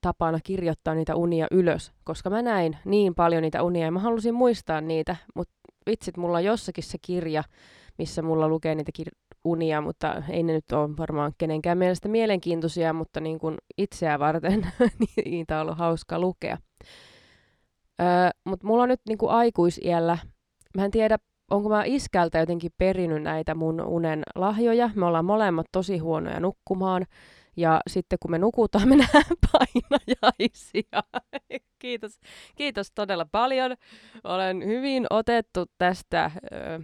tapana 0.00 0.38
kirjoittaa 0.44 0.94
niitä 0.94 1.16
unia 1.16 1.46
ylös, 1.50 1.92
koska 2.04 2.30
mä 2.30 2.42
näin 2.42 2.76
niin 2.84 3.14
paljon 3.14 3.42
niitä 3.42 3.62
unia 3.62 3.84
ja 3.84 3.90
mä 3.90 3.98
halusin 3.98 4.34
muistaa 4.34 4.80
niitä, 4.80 5.16
mutta 5.34 5.54
vitsit, 5.86 6.16
mulla 6.16 6.36
on 6.36 6.44
jossakin 6.44 6.84
se 6.84 6.98
kirja, 7.02 7.44
missä 7.98 8.22
mulla 8.22 8.48
lukee 8.48 8.74
niitä 8.74 8.92
kir- 8.98 9.23
unia, 9.44 9.80
mutta 9.80 10.22
ei 10.28 10.42
ne 10.42 10.52
nyt 10.52 10.72
ole 10.72 10.96
varmaan 10.96 11.32
kenenkään 11.38 11.78
mielestä 11.78 12.08
mielenkiintoisia, 12.08 12.92
mutta 12.92 13.20
niin 13.20 13.38
kuin 13.38 13.56
itseä 13.78 14.18
varten 14.18 14.66
niitä 15.24 15.56
on 15.56 15.62
ollut 15.62 15.78
hauska 15.78 16.18
lukea. 16.18 16.58
Öö, 18.02 18.30
mutta 18.44 18.66
mulla 18.66 18.82
on 18.82 18.88
nyt 18.88 19.00
niin 19.08 19.18
kuin 19.18 19.30
aikuisiellä, 19.30 20.18
mä 20.76 20.84
en 20.84 20.90
tiedä, 20.90 21.18
onko 21.50 21.68
mä 21.68 21.84
iskältä 21.84 22.38
jotenkin 22.38 22.70
perinyt 22.78 23.22
näitä 23.22 23.54
mun 23.54 23.80
unen 23.80 24.22
lahjoja. 24.34 24.90
Me 24.94 25.06
ollaan 25.06 25.24
molemmat 25.24 25.66
tosi 25.72 25.98
huonoja 25.98 26.40
nukkumaan. 26.40 27.06
Ja 27.56 27.80
sitten 27.86 28.18
kun 28.22 28.30
me 28.30 28.38
nukutaan, 28.38 28.88
me 28.88 28.96
nähdään 29.04 29.24
painajaisia. 29.52 31.02
kiitos, 31.78 32.20
kiitos 32.56 32.90
todella 32.90 33.26
paljon. 33.32 33.76
Olen 34.24 34.66
hyvin 34.66 35.06
otettu 35.10 35.64
tästä 35.78 36.30
ö, 36.52 36.80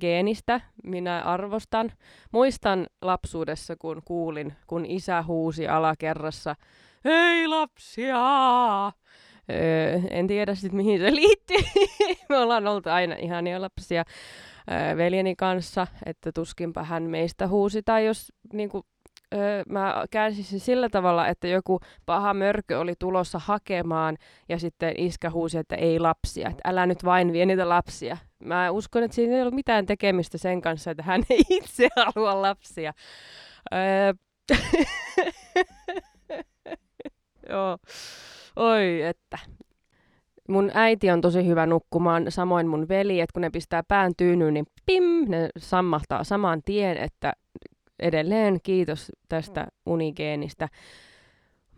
geenistä. 0.00 0.60
Minä 0.84 1.22
arvostan. 1.22 1.92
Muistan 2.32 2.86
lapsuudessa, 3.02 3.76
kun 3.76 4.02
kuulin, 4.04 4.52
kun 4.66 4.86
isä 4.86 5.22
huusi 5.22 5.68
alakerrassa, 5.68 6.56
hei 7.04 7.48
lapsia! 7.48 8.92
Öö, 9.50 10.00
en 10.10 10.26
tiedä 10.26 10.54
sitten 10.54 10.76
mihin 10.76 11.00
se 11.00 11.14
liittyy. 11.14 11.56
me 12.28 12.38
ollaan 12.38 12.66
oltu 12.66 12.88
aina 12.88 13.14
ihania 13.14 13.60
lapsia 13.60 14.04
öö, 14.70 14.96
veljeni 14.96 15.36
kanssa, 15.36 15.86
että 16.06 16.32
tuskinpä 16.32 16.82
hän 16.82 17.02
meistä 17.02 17.48
huusi. 17.48 17.82
Tai 17.82 18.06
jos 18.06 18.32
niinku, 18.52 18.86
öö, 19.34 19.62
mä 19.68 20.04
käänsin 20.10 20.44
sen 20.44 20.60
sillä 20.60 20.88
tavalla, 20.88 21.28
että 21.28 21.48
joku 21.48 21.80
paha 22.06 22.34
mörkö 22.34 22.78
oli 22.78 22.94
tulossa 22.98 23.38
hakemaan 23.38 24.16
ja 24.48 24.58
sitten 24.58 24.94
iskä 24.96 25.30
huusi, 25.30 25.58
että 25.58 25.76
ei 25.76 25.98
lapsia, 25.98 26.48
että 26.48 26.62
älä 26.64 26.86
nyt 26.86 27.04
vain 27.04 27.32
vie 27.32 27.46
niitä 27.46 27.68
lapsia. 27.68 28.16
Mä 28.44 28.70
uskon, 28.70 29.02
että 29.02 29.14
siinä 29.14 29.34
ei 29.34 29.42
ollut 29.42 29.54
mitään 29.54 29.86
tekemistä 29.86 30.38
sen 30.38 30.60
kanssa, 30.60 30.90
että 30.90 31.02
hän 31.02 31.22
ei 31.30 31.42
itse 31.58 31.88
halua 31.96 32.42
lapsia. 32.42 32.92
Öö, 33.74 34.12
Joo. 37.48 37.78
Oi, 38.56 39.02
että. 39.02 39.38
Mun 40.48 40.70
äiti 40.74 41.10
on 41.10 41.20
tosi 41.20 41.46
hyvä 41.46 41.66
nukkumaan, 41.66 42.26
samoin 42.28 42.66
mun 42.66 42.88
veli, 42.88 43.20
että 43.20 43.32
kun 43.32 43.42
ne 43.42 43.50
pistää 43.50 43.82
pään 43.88 44.12
tyynyyn, 44.16 44.54
niin 44.54 44.66
pim, 44.86 45.04
ne 45.28 45.48
sammahtaa 45.58 46.24
saman 46.24 46.62
tien, 46.64 46.96
että 46.96 47.32
edelleen 48.02 48.60
kiitos 48.62 49.12
tästä 49.28 49.66
unigeenistä. 49.86 50.68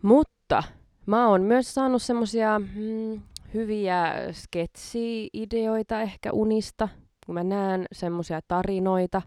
Mutta 0.01 0.63
mä 1.05 1.27
oon 1.27 1.41
myös 1.41 1.73
saanut 1.73 2.01
semmosia 2.01 2.59
mm, 2.59 3.21
hyviä 3.53 4.13
sketsi-ideoita 4.31 6.01
ehkä 6.01 6.31
unista, 6.31 6.89
kun 7.25 7.35
mä 7.35 7.43
näen 7.43 7.85
semmosia 7.91 8.39
tarinoita. 8.47 9.21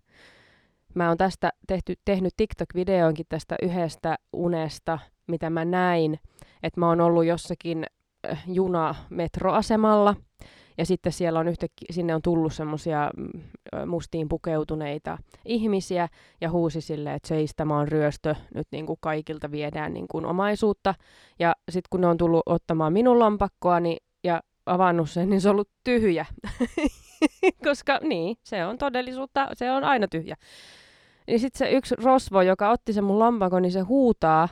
Mä 0.95 1.09
oon 1.09 1.17
tästä 1.17 1.53
tehty, 1.67 1.95
tehnyt 2.05 2.35
TikTok-videoonkin 2.37 3.27
tästä 3.29 3.57
yhdestä 3.63 4.17
unesta, 4.33 4.99
mitä 5.27 5.51
mä 5.51 5.65
näin, 5.65 6.19
että 6.63 6.81
mä 6.81 6.89
oon 6.89 7.01
ollut 7.01 7.25
jossakin 7.25 7.87
äh, 8.31 8.45
juna-metroasemalla 8.47 10.17
Ja 10.79 10.87
sitten 10.87 11.13
siellä 11.13 11.39
on 11.39 11.49
yhtäkkiä, 11.49 11.87
sinne 11.91 12.15
on 12.15 12.23
tullut 12.23 12.53
semmoisia 12.55 13.11
mm, 13.17 13.41
mustiin 13.89 14.29
pukeutuneita 14.29 15.19
ihmisiä 15.45 16.09
ja 16.41 16.51
huusi 16.51 16.81
sille, 16.81 17.15
että 17.15 17.29
seis, 17.29 17.51
tämä 17.57 17.79
on 17.79 17.89
ryöstö, 17.89 18.35
nyt 18.55 18.67
niin 18.71 18.87
kuin 18.87 18.99
kaikilta 19.01 19.51
viedään 19.51 19.95
niin 19.95 20.09
kuin 20.09 20.27
omaisuutta. 20.27 20.95
Ja 21.39 21.55
sitten 21.71 21.89
kun 21.91 22.01
ne 22.01 22.07
on 22.07 22.17
tullut 22.17 22.43
ottamaan 22.47 22.93
minun 22.93 23.19
lompakkoa 23.19 23.81
niin, 23.81 23.99
ja 24.25 24.41
avannut 24.67 25.11
sen, 25.11 25.31
niin 25.31 25.41
se 25.41 25.49
on 25.49 25.55
ollut 25.55 25.71
tyhjä. 25.85 26.27
Koska 27.69 27.99
niin, 28.03 28.37
se 28.43 28.67
on 28.67 28.79
todellisuutta, 28.79 29.49
se 29.53 29.71
on 29.71 29.85
aina 29.85 30.09
tyhjä. 30.09 30.37
Niin 31.27 31.41
sitten 31.41 31.59
se 31.59 31.71
yksi 31.71 31.95
rosvo, 31.95 32.43
joka 32.43 32.71
otti 32.71 32.93
sen 32.93 33.05
mun 33.05 33.19
lompakon, 33.19 33.63
niin 33.63 33.73
se 33.73 33.81
huutaa 33.81 34.49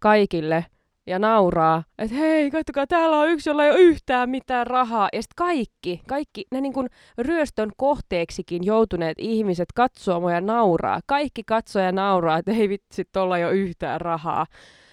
kaikille– 0.00 0.64
ja 1.08 1.18
nauraa, 1.18 1.82
että 1.98 2.16
hei, 2.16 2.50
katsokaa, 2.50 2.86
täällä 2.86 3.18
on 3.18 3.28
yksi, 3.28 3.50
jolla 3.50 3.64
ei 3.64 3.70
ole 3.70 3.80
yhtään 3.80 4.30
mitään 4.30 4.66
rahaa. 4.66 5.08
Ja 5.12 5.22
sitten 5.22 5.36
kaikki, 5.36 6.00
kaikki 6.06 6.44
ne 6.52 6.60
niin 6.60 6.72
kuin 6.72 6.88
ryöstön 7.18 7.70
kohteeksikin 7.76 8.64
joutuneet 8.64 9.18
ihmiset 9.18 9.68
katsoo 9.74 10.20
mua 10.20 10.32
ja 10.32 10.40
nauraa. 10.40 11.00
Kaikki 11.06 11.42
katsoo 11.46 11.82
ja 11.82 11.92
nauraa, 11.92 12.38
että 12.38 12.52
ei 12.52 12.68
vitsi, 12.68 13.04
tuolla 13.12 13.38
ei 13.38 13.44
ole 13.44 13.54
yhtään 13.54 14.00
rahaa. 14.00 14.46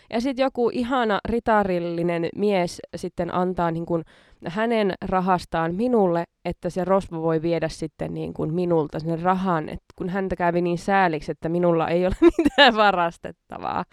Ja 0.09 0.21
sitten 0.21 0.43
joku 0.43 0.69
ihana 0.73 1.19
ritarillinen 1.29 2.29
mies 2.35 2.81
sitten 2.95 3.33
antaa 3.33 3.71
niin 3.71 3.85
kuin 3.85 4.03
hänen 4.47 4.93
rahastaan 5.01 5.75
minulle, 5.75 6.23
että 6.45 6.69
se 6.69 6.85
rosvo 6.85 7.21
voi 7.21 7.41
viedä 7.41 7.69
sitten 7.69 8.13
niin 8.13 8.33
kuin 8.33 8.53
minulta 8.53 8.99
sinne 8.99 9.15
rahan, 9.15 9.69
että 9.69 9.85
kun 9.95 10.09
häntä 10.09 10.35
kävi 10.35 10.61
niin 10.61 10.77
sääliksi, 10.77 11.31
että 11.31 11.49
minulla 11.49 11.87
ei 11.87 12.05
ole 12.05 12.15
mitään 12.37 12.75
varastettavaa. 12.75 13.85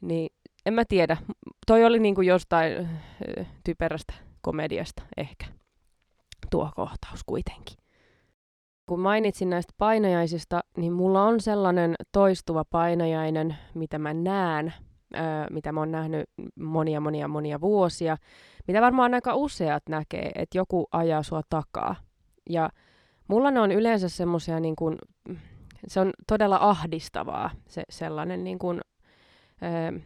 Niin 0.00 0.28
en 0.66 0.74
mä 0.74 0.84
tiedä. 0.84 1.16
Toi 1.66 1.84
oli 1.84 1.98
niinku 1.98 2.22
jostain 2.22 2.88
typerästä 3.64 4.14
komediasta 4.40 5.02
ehkä 5.16 5.46
tuo 6.50 6.70
kohtaus 6.74 7.24
kuitenkin. 7.26 7.76
Kun 8.86 9.00
mainitsin 9.00 9.50
näistä 9.50 9.74
painajaisista, 9.78 10.60
niin 10.76 10.92
mulla 10.92 11.22
on 11.22 11.40
sellainen 11.40 11.94
toistuva 12.12 12.64
painajainen, 12.64 13.56
mitä 13.74 13.98
mä 13.98 14.14
näen, 14.14 14.74
öö, 15.16 15.22
mitä 15.50 15.72
mä 15.72 15.80
oon 15.80 15.92
nähnyt 15.92 16.24
monia 16.60 17.00
monia 17.00 17.28
monia 17.28 17.60
vuosia, 17.60 18.16
mitä 18.68 18.80
varmaan 18.80 19.14
aika 19.14 19.34
useat 19.34 19.82
näkee, 19.88 20.30
että 20.34 20.58
joku 20.58 20.86
ajaa 20.92 21.22
sua 21.22 21.40
takaa. 21.48 21.96
Ja 22.50 22.70
mulla 23.28 23.50
ne 23.50 23.60
on 23.60 23.72
yleensä 23.72 24.08
semmoisia, 24.08 24.60
niin 24.60 24.76
kun, 24.76 24.98
se 25.86 26.00
on 26.00 26.12
todella 26.28 26.58
ahdistavaa, 26.60 27.50
se 27.68 27.82
sellainen 27.90 28.44
niin 28.44 28.58
kun, 28.58 28.80
öö, 29.62 30.00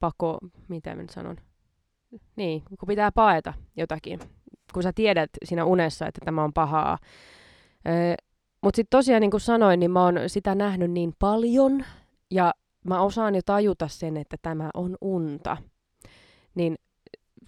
pako, 0.00 0.38
mitä 0.68 0.94
mä 0.94 1.02
nyt 1.02 1.10
sanon, 1.10 1.36
niin, 2.36 2.62
kun 2.62 2.86
pitää 2.86 3.12
paeta 3.12 3.54
jotakin, 3.76 4.20
kun 4.72 4.82
sä 4.82 4.92
tiedät 4.92 5.30
siinä 5.44 5.64
unessa, 5.64 6.06
että 6.06 6.20
tämä 6.24 6.44
on 6.44 6.52
pahaa. 6.52 6.98
Mutta 8.62 8.76
sitten 8.76 8.98
tosiaan, 8.98 9.20
niin 9.20 9.30
kuin 9.30 9.40
sanoin, 9.40 9.80
niin 9.80 9.90
mä 9.90 10.02
oon 10.02 10.14
sitä 10.26 10.54
nähnyt 10.54 10.90
niin 10.90 11.14
paljon, 11.18 11.84
ja 12.30 12.54
mä 12.84 13.00
osaan 13.00 13.34
jo 13.34 13.40
tajuta 13.46 13.88
sen, 13.88 14.16
että 14.16 14.36
tämä 14.42 14.70
on 14.74 14.96
unta. 15.00 15.56
Niin 16.54 16.76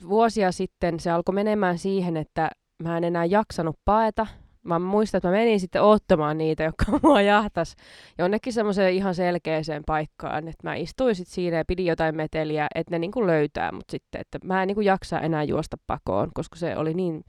vuosia 0.09 0.53
sitten 0.53 1.01
se 1.01 1.11
alkoi 1.11 1.35
menemään 1.35 1.79
siihen, 1.79 2.17
että 2.17 2.51
mä 2.83 2.97
en 2.99 3.05
enää 3.05 3.25
jaksanut 3.25 3.77
paeta, 3.85 4.27
mä 4.69 4.79
muistan, 4.79 5.19
että 5.19 5.29
mä 5.29 5.35
menin 5.35 5.61
sitten 5.61 5.83
ottamaan 5.83 6.39
niitä, 6.39 6.63
jotka 6.63 6.85
mua 7.03 7.21
jahtas 7.21 7.77
jonnekin 8.19 8.53
semmoiseen 8.53 8.95
ihan 8.95 9.15
selkeäseen 9.15 9.83
paikkaan, 9.87 10.49
että 10.49 10.69
mä 10.69 10.75
istuin 10.75 11.15
sitten 11.15 11.35
siinä 11.35 11.57
ja 11.57 11.65
pidin 11.65 11.87
jotain 11.87 12.17
meteliä, 12.17 12.67
että 12.75 12.95
ne 12.95 12.99
niinku 12.99 13.27
löytää 13.27 13.73
mut 13.73 13.91
sitten, 13.91 14.21
että 14.21 14.39
mä 14.45 14.63
en 14.63 14.67
niinku 14.67 14.81
jaksa 14.81 15.21
enää 15.21 15.43
juosta 15.43 15.77
pakoon, 15.87 16.31
koska 16.35 16.57
se 16.57 16.77
oli 16.77 16.95
niin 16.95 17.25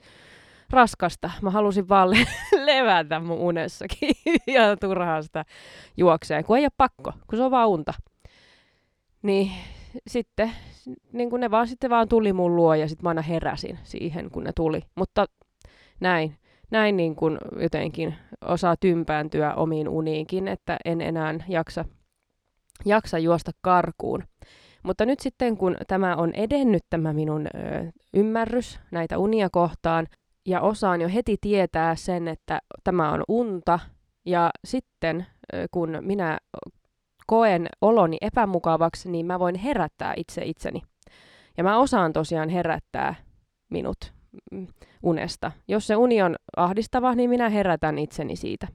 raskasta. 0.69 1.31
Mä 1.41 1.49
halusin 1.49 1.89
vaan 1.89 2.09
le- 2.09 2.27
levätä 2.65 3.19
mun 3.19 3.37
unessakin 3.37 4.09
ja 4.55 4.77
turhaa 4.77 5.21
sitä 5.21 5.45
juokseen, 5.97 6.43
kun 6.43 6.57
ei 6.57 6.63
ole 6.63 6.71
pakko, 6.77 7.13
kun 7.27 7.37
se 7.37 7.43
on 7.43 7.51
vaan 7.51 7.69
unta. 7.69 7.93
Niin 9.21 9.51
sitten 10.07 10.51
niin 11.13 11.29
kun 11.29 11.39
ne 11.39 11.51
vaan 11.51 11.67
sitten 11.67 11.89
vaan 11.89 12.07
tuli 12.07 12.33
mun 12.33 12.55
luo 12.55 12.73
ja 12.73 12.87
sitten 12.87 13.03
mä 13.03 13.09
aina 13.09 13.21
heräsin 13.21 13.79
siihen, 13.83 14.31
kun 14.31 14.43
ne 14.43 14.51
tuli. 14.55 14.81
Mutta 14.95 15.25
näin 15.99 16.35
näin 16.71 16.97
niin 16.97 17.15
kuin 17.15 17.37
jotenkin 17.61 18.15
osaa 18.45 18.75
tympääntyä 18.79 19.53
omiin 19.53 19.89
uniinkin, 19.89 20.47
että 20.47 20.77
en 20.85 21.01
enää 21.01 21.35
jaksa, 21.47 21.85
jaksa 22.85 23.19
juosta 23.19 23.51
karkuun. 23.61 24.23
Mutta 24.83 25.05
nyt 25.05 25.19
sitten 25.19 25.57
kun 25.57 25.75
tämä 25.87 26.15
on 26.15 26.33
edennyt 26.33 26.83
tämä 26.89 27.13
minun 27.13 27.47
ö, 27.47 27.91
ymmärrys 28.13 28.79
näitä 28.91 29.17
unia 29.17 29.49
kohtaan, 29.49 30.07
ja 30.45 30.61
osaan 30.61 31.01
jo 31.01 31.09
heti 31.13 31.37
tietää 31.41 31.95
sen, 31.95 32.27
että 32.27 32.59
tämä 32.83 33.11
on 33.11 33.23
unta, 33.27 33.79
ja 34.25 34.49
sitten 34.65 35.25
ö, 35.53 35.65
kun 35.71 35.97
minä 36.01 36.37
koen 37.27 37.67
oloni 37.81 38.17
epämukavaksi, 38.21 39.11
niin 39.11 39.25
mä 39.25 39.39
voin 39.39 39.55
herättää 39.55 40.13
itse 40.17 40.41
itseni. 40.45 40.81
Ja 41.57 41.63
mä 41.63 41.79
osaan 41.79 42.13
tosiaan 42.13 42.49
herättää 42.49 43.15
minut 43.69 44.13
unesta. 45.03 45.51
Jos 45.67 45.87
se 45.87 45.95
uni 45.95 46.21
on 46.21 46.35
ahdistava, 46.57 47.15
niin 47.15 47.29
minä 47.29 47.49
herätän 47.49 47.97
itseni 47.97 48.35
siitä. 48.35 48.67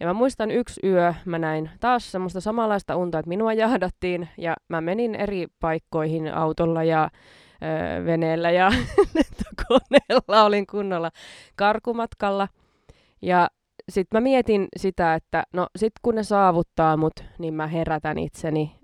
Ja 0.00 0.06
mä 0.06 0.12
muistan 0.12 0.50
yksi 0.50 0.80
yö, 0.84 1.14
mä 1.24 1.38
näin 1.38 1.70
taas 1.80 2.12
semmoista 2.12 2.40
samanlaista 2.40 2.96
unta, 2.96 3.18
että 3.18 3.28
minua 3.28 3.52
jahdattiin 3.52 4.28
ja 4.38 4.54
mä 4.68 4.80
menin 4.80 5.14
eri 5.14 5.46
paikkoihin 5.60 6.34
autolla 6.34 6.84
ja 6.84 7.10
ö, 7.62 8.04
veneellä 8.04 8.50
ja 8.50 8.70
lentokoneella 9.14 10.44
olin 10.44 10.66
kunnolla 10.66 11.10
karkumatkalla. 11.56 12.48
Ja 13.22 13.48
sitten 13.88 14.16
mä 14.16 14.20
mietin 14.20 14.68
sitä, 14.76 15.14
että 15.14 15.42
no 15.52 15.66
sit 15.76 15.92
kun 16.02 16.14
ne 16.14 16.22
saavuttaa 16.22 16.96
mut, 16.96 17.12
niin 17.38 17.54
mä 17.54 17.66
herätän 17.66 18.18
itseni 18.18 18.79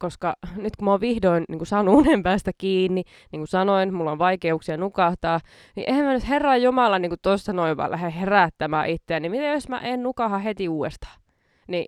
koska 0.00 0.34
nyt 0.62 0.76
kun 0.76 0.84
mä 0.84 0.90
oon 0.90 1.00
vihdoin 1.00 1.44
niin 1.48 1.58
kuin 1.58 1.66
saanut 1.66 1.94
unen 1.94 2.22
päästä 2.22 2.50
kiinni, 2.58 3.02
niin 3.32 3.40
kuin 3.40 3.48
sanoin, 3.48 3.94
mulla 3.94 4.12
on 4.12 4.18
vaikeuksia 4.18 4.76
nukahtaa, 4.76 5.40
niin 5.76 5.88
eihän 5.88 6.04
mä 6.04 6.12
nyt 6.12 6.28
Herra 6.28 6.56
Jumala 6.56 6.98
niin 6.98 7.12
tuossa 7.22 7.52
noin 7.52 7.76
vaan 7.76 7.90
lähde 7.90 8.12
herättämään 8.20 8.88
itseäni. 8.88 9.22
Niin 9.22 9.30
miten 9.30 9.52
jos 9.52 9.68
mä 9.68 9.78
en 9.78 10.02
nukaha 10.02 10.38
heti 10.38 10.68
uudestaan? 10.68 11.20
Niin 11.68 11.86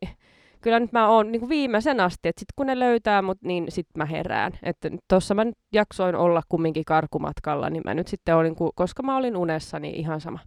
kyllä 0.61 0.81
nyt 0.81 0.93
mä 0.93 1.09
oon 1.09 1.33
niin 1.33 1.41
kuin 1.41 1.51
viimeisen 1.51 2.01
asti, 2.01 2.29
että 2.29 2.41
sit 2.41 2.49
kun 2.57 2.67
ne 2.67 2.79
löytää 2.79 3.23
mut, 3.23 3.39
niin 3.43 3.67
sit 3.69 3.87
mä 3.97 4.05
herään. 4.05 4.53
Että 4.63 4.91
tossa 5.09 5.35
mä 5.35 5.45
nyt 5.45 5.59
jaksoin 5.73 6.15
olla 6.15 6.43
kumminkin 6.49 6.85
karkumatkalla, 6.85 7.71
niin 7.71 7.83
mä 7.85 7.95
nyt 7.95 8.09
sitten 8.09 8.37
olin, 8.37 8.57
koska 8.75 9.03
mä 9.03 9.17
olin 9.17 9.37
unessa, 9.37 9.79
niin 9.79 9.95
ihan 9.95 10.21
sama. 10.21 10.39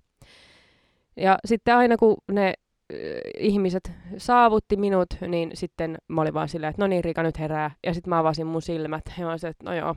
Ja 1.18 1.38
sitten 1.46 1.76
aina 1.76 1.98
kun 1.98 2.18
ne 2.32 2.54
ihmiset 3.38 3.92
saavutti 4.18 4.78
minut, 4.78 5.08
niin 5.28 5.52
sitten 5.54 5.98
mä 6.08 6.22
olin 6.22 6.34
vaan 6.34 6.50
silleen, 6.50 6.70
että 6.70 6.82
no 6.82 6.88
niin 6.88 7.04
Riika 7.04 7.24
nyt 7.24 7.40
herää. 7.40 7.72
Ja 7.86 7.94
sitten 7.94 8.10
mä 8.10 8.20
avasin 8.20 8.48
mun 8.48 8.62
silmät 8.62 9.02
ja 9.18 9.26
mä 9.26 9.32
olisin, 9.32 9.50
että 9.50 9.66
no 9.66 9.74
joo, 9.74 9.96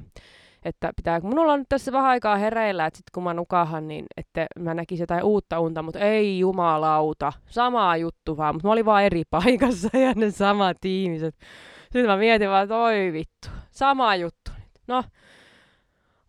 että 0.65 0.93
pitää, 0.97 1.21
kun 1.21 1.31
minulla 1.31 1.53
on 1.53 1.59
nyt 1.59 1.69
tässä 1.69 1.93
vähän 1.93 2.11
aikaa 2.11 2.37
hereillä, 2.37 2.87
että 2.87 2.97
sitten 2.97 3.11
kun 3.15 3.23
mä 3.23 3.35
nukahan, 3.35 3.89
niin 3.89 4.05
että 4.17 4.47
mä 4.59 4.75
näkisin 4.75 5.03
jotain 5.03 5.25
uutta 5.25 5.61
unta, 5.61 5.83
mutta 5.83 5.99
ei 5.99 6.39
jumalauta, 6.39 7.33
sama 7.47 7.97
juttu 7.97 8.37
vaan, 8.37 8.55
mutta 8.55 8.69
mä 8.69 8.73
olin 8.73 8.85
vaan 8.85 9.05
eri 9.05 9.23
paikassa 9.31 9.89
ja 10.07 10.13
ne 10.17 10.31
samat 10.31 10.85
ihmiset. 10.85 11.35
Sitten 11.83 12.07
mä 12.07 12.17
mietin 12.17 12.49
vaan, 12.49 12.63
että 12.63 12.77
oi 12.77 13.11
vittu, 13.13 13.49
sama 13.71 14.17
juttu. 14.17 14.51
No, 14.87 15.05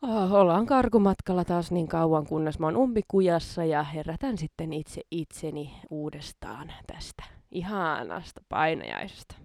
Oh, 0.02 0.34
ollaan 0.34 0.66
karkumatkalla 0.66 1.46
taas 1.46 1.72
niin 1.72 1.88
kauan, 1.88 2.26
kunnes 2.26 2.60
mä 2.60 2.68
oon 2.68 2.78
umpikujassa 2.78 3.66
ja 3.66 3.84
herätän 3.84 4.38
sitten 4.38 4.74
itse 4.74 5.02
itseni 5.12 5.76
uudestaan 5.90 6.74
tästä 6.88 7.24
ihanasta 7.52 8.42
painajaisesta. 8.50 9.36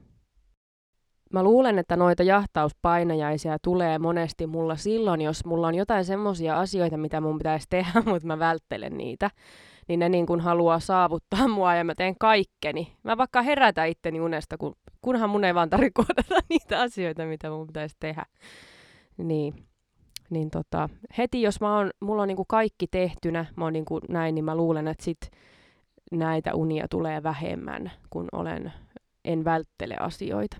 Mä 1.32 1.42
luulen, 1.42 1.78
että 1.78 1.96
noita 1.96 2.22
jahtauspainajaisia 2.22 3.58
tulee 3.62 3.98
monesti 3.98 4.46
mulla 4.46 4.76
silloin, 4.76 5.20
jos 5.20 5.44
mulla 5.44 5.66
on 5.66 5.74
jotain 5.74 6.04
semmoisia 6.04 6.60
asioita, 6.60 6.96
mitä 6.96 7.20
mun 7.20 7.38
pitäisi 7.38 7.66
tehdä, 7.70 8.02
mutta 8.10 8.26
mä 8.26 8.38
välttelen 8.38 8.96
niitä. 8.96 9.30
Niin 9.88 10.00
ne 10.00 10.08
niin 10.08 10.26
kun 10.26 10.40
haluaa 10.40 10.80
saavuttaa 10.80 11.48
mua 11.48 11.74
ja 11.74 11.84
mä 11.84 11.94
teen 11.94 12.14
kaikkeni. 12.18 12.96
Mä 13.02 13.16
vaikka 13.16 13.42
herätä 13.42 13.84
itteni 13.84 14.20
unesta, 14.20 14.58
kun, 14.58 14.76
kunhan 15.00 15.30
mun 15.30 15.44
ei 15.44 15.54
vaan 15.54 15.70
tarvitse 15.70 16.02
niitä 16.48 16.80
asioita, 16.80 17.24
mitä 17.24 17.50
mun 17.50 17.66
pitäisi 17.66 17.96
tehdä. 18.00 18.26
Niin 19.16 19.69
niin 20.30 20.50
tota, 20.50 20.88
heti 21.18 21.42
jos 21.42 21.60
mä 21.60 21.76
oon, 21.76 21.90
mulla 22.00 22.22
on 22.22 22.28
niinku 22.28 22.44
kaikki 22.44 22.86
tehtynä, 22.86 23.46
mä 23.56 23.64
oon 23.64 23.72
niinku 23.72 24.00
näin, 24.08 24.34
niin 24.34 24.44
mä 24.44 24.56
luulen, 24.56 24.88
että 24.88 25.04
sit 25.04 25.30
näitä 26.12 26.54
unia 26.54 26.86
tulee 26.90 27.22
vähemmän, 27.22 27.92
kun 28.10 28.28
olen, 28.32 28.72
en 29.24 29.44
välttele 29.44 29.96
asioita. 30.00 30.56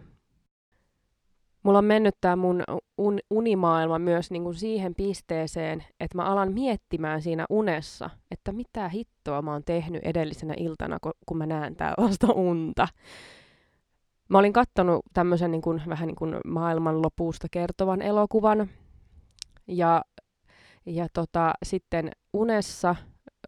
Mulla 1.63 1.79
on 1.79 1.85
mennyt 1.85 2.15
tämä 2.21 2.37
mun 2.37 2.63
un, 2.99 3.19
unimaailma 3.31 3.99
myös 3.99 4.31
niinku 4.31 4.53
siihen 4.53 4.95
pisteeseen, 4.95 5.85
että 6.01 6.17
mä 6.19 6.25
alan 6.25 6.53
miettimään 6.53 7.23
siinä 7.23 7.47
unessa, 7.51 8.11
että 8.31 8.53
mitä 8.53 8.89
hittoa 8.89 9.43
mä 9.43 9.53
oon 9.53 9.65
tehnyt 9.65 10.03
edellisenä 10.05 10.55
iltana, 10.57 10.99
kun 11.27 11.37
mä 11.37 11.47
näen 11.47 11.77
tällaista 11.77 12.33
unta. 12.33 12.89
Mä 14.29 14.39
olin 14.39 14.53
kattonut 14.53 15.01
tämmöisen 15.13 15.51
niin 15.51 15.63
kuin, 15.63 15.83
vähän 15.89 16.07
niin 16.07 16.17
kuin 16.17 16.37
maailmanlopusta 16.47 17.47
kertovan 17.51 18.03
elokuvan, 18.03 18.71
ja 19.71 20.03
Ja 20.87 21.07
tota, 21.13 21.55
sitten 21.65 22.11
unessa 22.33 22.97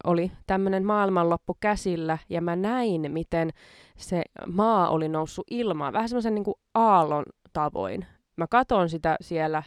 oli 0.05 0.33
tämmöinen 0.47 0.85
maailmanloppu 0.85 1.57
käsillä 1.61 2.19
ja 2.29 2.41
mä 2.41 2.57
näin, 2.57 3.13
miten 3.13 3.51
se 3.97 4.23
maa 4.47 4.89
oli 4.89 5.09
noussut 5.09 5.45
ilmaan, 5.51 5.93
vähän 5.93 6.09
semmoisen 6.09 6.35
niin 6.35 6.45
aallon 6.75 7.25
tavoin. 7.53 8.07
Mä 8.37 8.47
katon 8.51 8.89
sitä 8.89 9.17
siellä, 9.21 9.63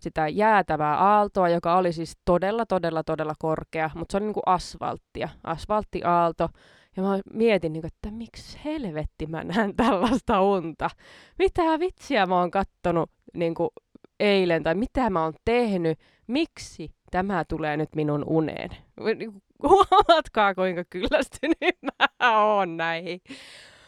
sitä 0.00 0.28
jäätävää 0.28 0.96
aaltoa, 0.96 1.48
joka 1.48 1.76
oli 1.76 1.92
siis 1.92 2.16
todella, 2.24 2.66
todella, 2.66 3.04
todella 3.04 3.34
korkea, 3.38 3.90
mutta 3.94 4.12
se 4.12 4.16
oli 4.16 4.24
niin 4.26 4.34
kuin 4.34 4.42
asfalttia, 4.46 5.28
asfalttiaalto. 5.44 6.48
Ja 6.96 7.02
mä 7.02 7.20
mietin, 7.32 7.72
niin 7.72 7.82
kuin, 7.82 7.92
että 7.94 8.10
miksi 8.10 8.58
helvetti 8.64 9.26
mä 9.26 9.44
näen 9.44 9.76
tällaista 9.76 10.42
unta. 10.42 10.90
Mitä 11.38 11.62
vitsiä 11.80 12.26
mä 12.26 12.40
oon 12.40 12.50
kattonut 12.50 13.10
niin 13.34 13.54
kuin 13.54 13.70
eilen 14.20 14.62
tai 14.62 14.74
mitä 14.74 15.10
mä 15.10 15.24
oon 15.24 15.34
tehnyt. 15.44 15.98
Miksi 16.26 16.90
tämä 17.10 17.44
tulee 17.44 17.76
nyt 17.76 17.94
minun 17.94 18.24
uneen? 18.26 18.70
Huomatkaa, 19.68 20.54
kuinka 20.54 20.84
kyllästynyt 20.90 21.78
mä 22.20 22.44
oon 22.44 22.76
näihin. 22.76 23.20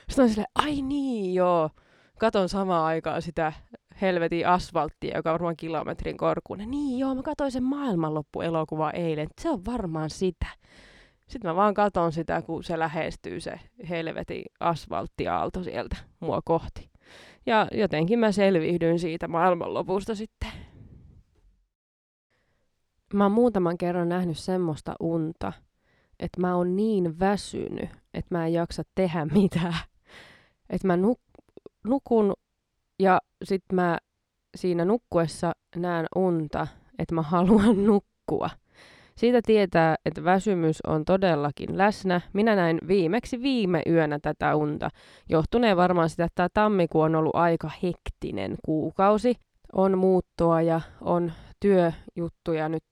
Sitten 0.08 0.22
on 0.22 0.28
silleen, 0.28 0.52
ai 0.54 0.82
niin 0.82 1.34
joo. 1.34 1.70
Katon 2.18 2.48
samaan 2.48 2.84
aikaan 2.84 3.22
sitä 3.22 3.52
helvetin 4.00 4.48
asfalttia, 4.48 5.16
joka 5.16 5.30
on 5.30 5.34
varmaan 5.34 5.56
kilometrin 5.56 6.16
korkuinen. 6.16 6.70
Niin 6.70 6.98
joo, 6.98 7.14
mä 7.14 7.22
katsoin 7.22 7.52
sen 7.52 7.62
maailmanloppuelokuva 7.62 8.90
eilen. 8.90 9.28
Se 9.40 9.50
on 9.50 9.64
varmaan 9.64 10.10
sitä. 10.10 10.46
Sitten 11.26 11.50
mä 11.50 11.56
vaan 11.56 11.74
katon 11.74 12.12
sitä, 12.12 12.42
kun 12.42 12.64
se 12.64 12.78
lähestyy 12.78 13.40
se 13.40 13.60
helvetin 13.88 14.44
asfalttiaalto 14.60 15.62
sieltä 15.62 15.96
mua 16.20 16.40
kohti. 16.44 16.89
Ja 17.46 17.68
jotenkin 17.72 18.18
mä 18.18 18.32
selvihdyin 18.32 18.98
siitä 18.98 19.28
maailmanlopusta 19.28 20.14
sitten. 20.14 20.52
Mä 23.14 23.24
oon 23.24 23.32
muutaman 23.32 23.78
kerran 23.78 24.08
nähnyt 24.08 24.38
semmoista 24.38 24.94
unta, 25.00 25.52
että 26.20 26.40
mä 26.40 26.56
oon 26.56 26.76
niin 26.76 27.18
väsynyt, 27.20 27.90
että 28.14 28.34
mä 28.34 28.46
en 28.46 28.52
jaksa 28.52 28.82
tehdä 28.94 29.24
mitään. 29.24 29.74
Että 30.70 30.86
mä 30.86 30.96
nuk- 30.96 31.54
nukun 31.84 32.32
ja 32.98 33.20
sit 33.44 33.64
mä 33.72 33.98
siinä 34.56 34.84
nukkuessa 34.84 35.52
näen 35.76 36.06
unta, 36.16 36.66
että 36.98 37.14
mä 37.14 37.22
haluan 37.22 37.84
nukkua. 37.86 38.50
Siitä 39.20 39.40
tietää, 39.46 39.96
että 40.04 40.24
väsymys 40.24 40.78
on 40.86 41.04
todellakin 41.04 41.78
läsnä. 41.78 42.20
Minä 42.32 42.56
näin 42.56 42.78
viimeksi 42.88 43.42
viime 43.42 43.82
yönä 43.86 44.18
tätä 44.22 44.56
unta. 44.56 44.88
Johtuneen 45.28 45.76
varmaan 45.76 46.10
sitä, 46.10 46.24
että 46.24 46.34
tämä 46.34 46.48
tammikuu 46.54 47.00
on 47.00 47.14
ollut 47.14 47.34
aika 47.34 47.70
hektinen 47.82 48.56
kuukausi. 48.64 49.34
On 49.72 49.98
muuttoa 49.98 50.62
ja 50.62 50.80
on 51.00 51.32
työjuttuja 51.60 52.68
nyt 52.68 52.84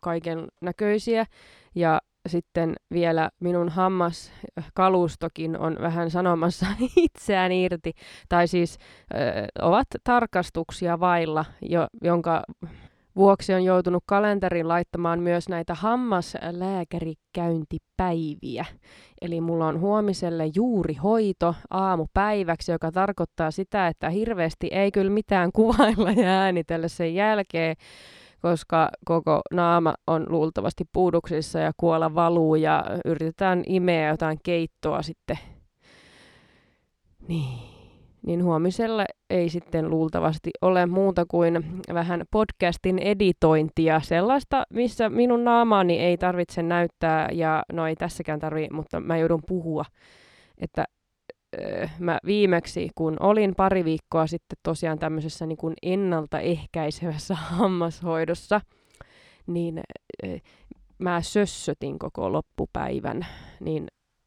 kaiken 0.00 0.46
näköisiä. 0.60 1.26
Ja 1.74 2.00
sitten 2.28 2.74
vielä 2.92 3.30
minun 3.40 3.68
hammaskalustokin 3.68 5.58
on 5.58 5.76
vähän 5.80 6.10
sanomassa 6.10 6.66
itseään 6.96 7.52
irti. 7.52 7.92
Tai 8.28 8.48
siis 8.48 8.78
ö, 9.14 9.16
ovat 9.62 9.86
tarkastuksia 10.04 11.00
vailla, 11.00 11.44
jo, 11.62 11.86
jonka 12.02 12.42
vuoksi 13.16 13.54
on 13.54 13.64
joutunut 13.64 14.02
kalenteriin 14.06 14.68
laittamaan 14.68 15.20
myös 15.20 15.48
näitä 15.48 15.74
hammaslääkärikäyntipäiviä. 15.74 18.64
Eli 19.20 19.40
mulla 19.40 19.66
on 19.66 19.80
huomiselle 19.80 20.50
juuri 20.54 20.94
hoito 20.94 21.54
aamupäiväksi, 21.70 22.72
joka 22.72 22.92
tarkoittaa 22.92 23.50
sitä, 23.50 23.88
että 23.88 24.10
hirveästi 24.10 24.66
ei 24.66 24.90
kyllä 24.90 25.10
mitään 25.10 25.52
kuvailla 25.56 26.12
ja 26.12 26.28
äänitellä 26.28 26.88
sen 26.88 27.14
jälkeen, 27.14 27.76
koska 28.42 28.88
koko 29.04 29.40
naama 29.52 29.94
on 30.06 30.26
luultavasti 30.28 30.84
puuduksissa 30.92 31.58
ja 31.58 31.72
kuola 31.76 32.14
valuu 32.14 32.54
ja 32.54 32.84
yritetään 33.04 33.62
imeä 33.66 34.08
jotain 34.08 34.38
keittoa 34.42 35.02
sitten. 35.02 35.38
Niin 37.28 37.71
niin 38.26 38.44
huomiselle 38.44 39.04
ei 39.30 39.48
sitten 39.48 39.90
luultavasti 39.90 40.50
ole 40.62 40.86
muuta 40.86 41.24
kuin 41.28 41.82
vähän 41.94 42.24
podcastin 42.30 42.98
editointia, 42.98 44.00
sellaista, 44.00 44.64
missä 44.70 45.08
minun 45.08 45.44
naamaani 45.44 45.98
ei 45.98 46.16
tarvitse 46.16 46.62
näyttää, 46.62 47.28
ja 47.32 47.62
no 47.72 47.86
ei 47.86 47.96
tässäkään 47.96 48.40
tarvi, 48.40 48.68
mutta 48.72 49.00
mä 49.00 49.16
joudun 49.16 49.42
puhua, 49.48 49.84
että 50.58 50.84
äh, 51.62 51.94
mä 51.98 52.18
viimeksi, 52.26 52.90
kun 52.94 53.16
olin 53.20 53.54
pari 53.56 53.84
viikkoa 53.84 54.26
sitten 54.26 54.58
tosiaan 54.62 54.98
tämmöisessä 54.98 55.46
niin 55.46 55.58
kuin 55.58 55.74
ennaltaehkäisevässä 55.82 57.34
hammashoidossa, 57.58 58.60
niin 59.46 59.80
äh, 60.24 60.40
mä 60.98 61.22
sössötin 61.22 61.98
koko 61.98 62.32
loppupäivän, 62.32 63.26
niin 63.60 63.86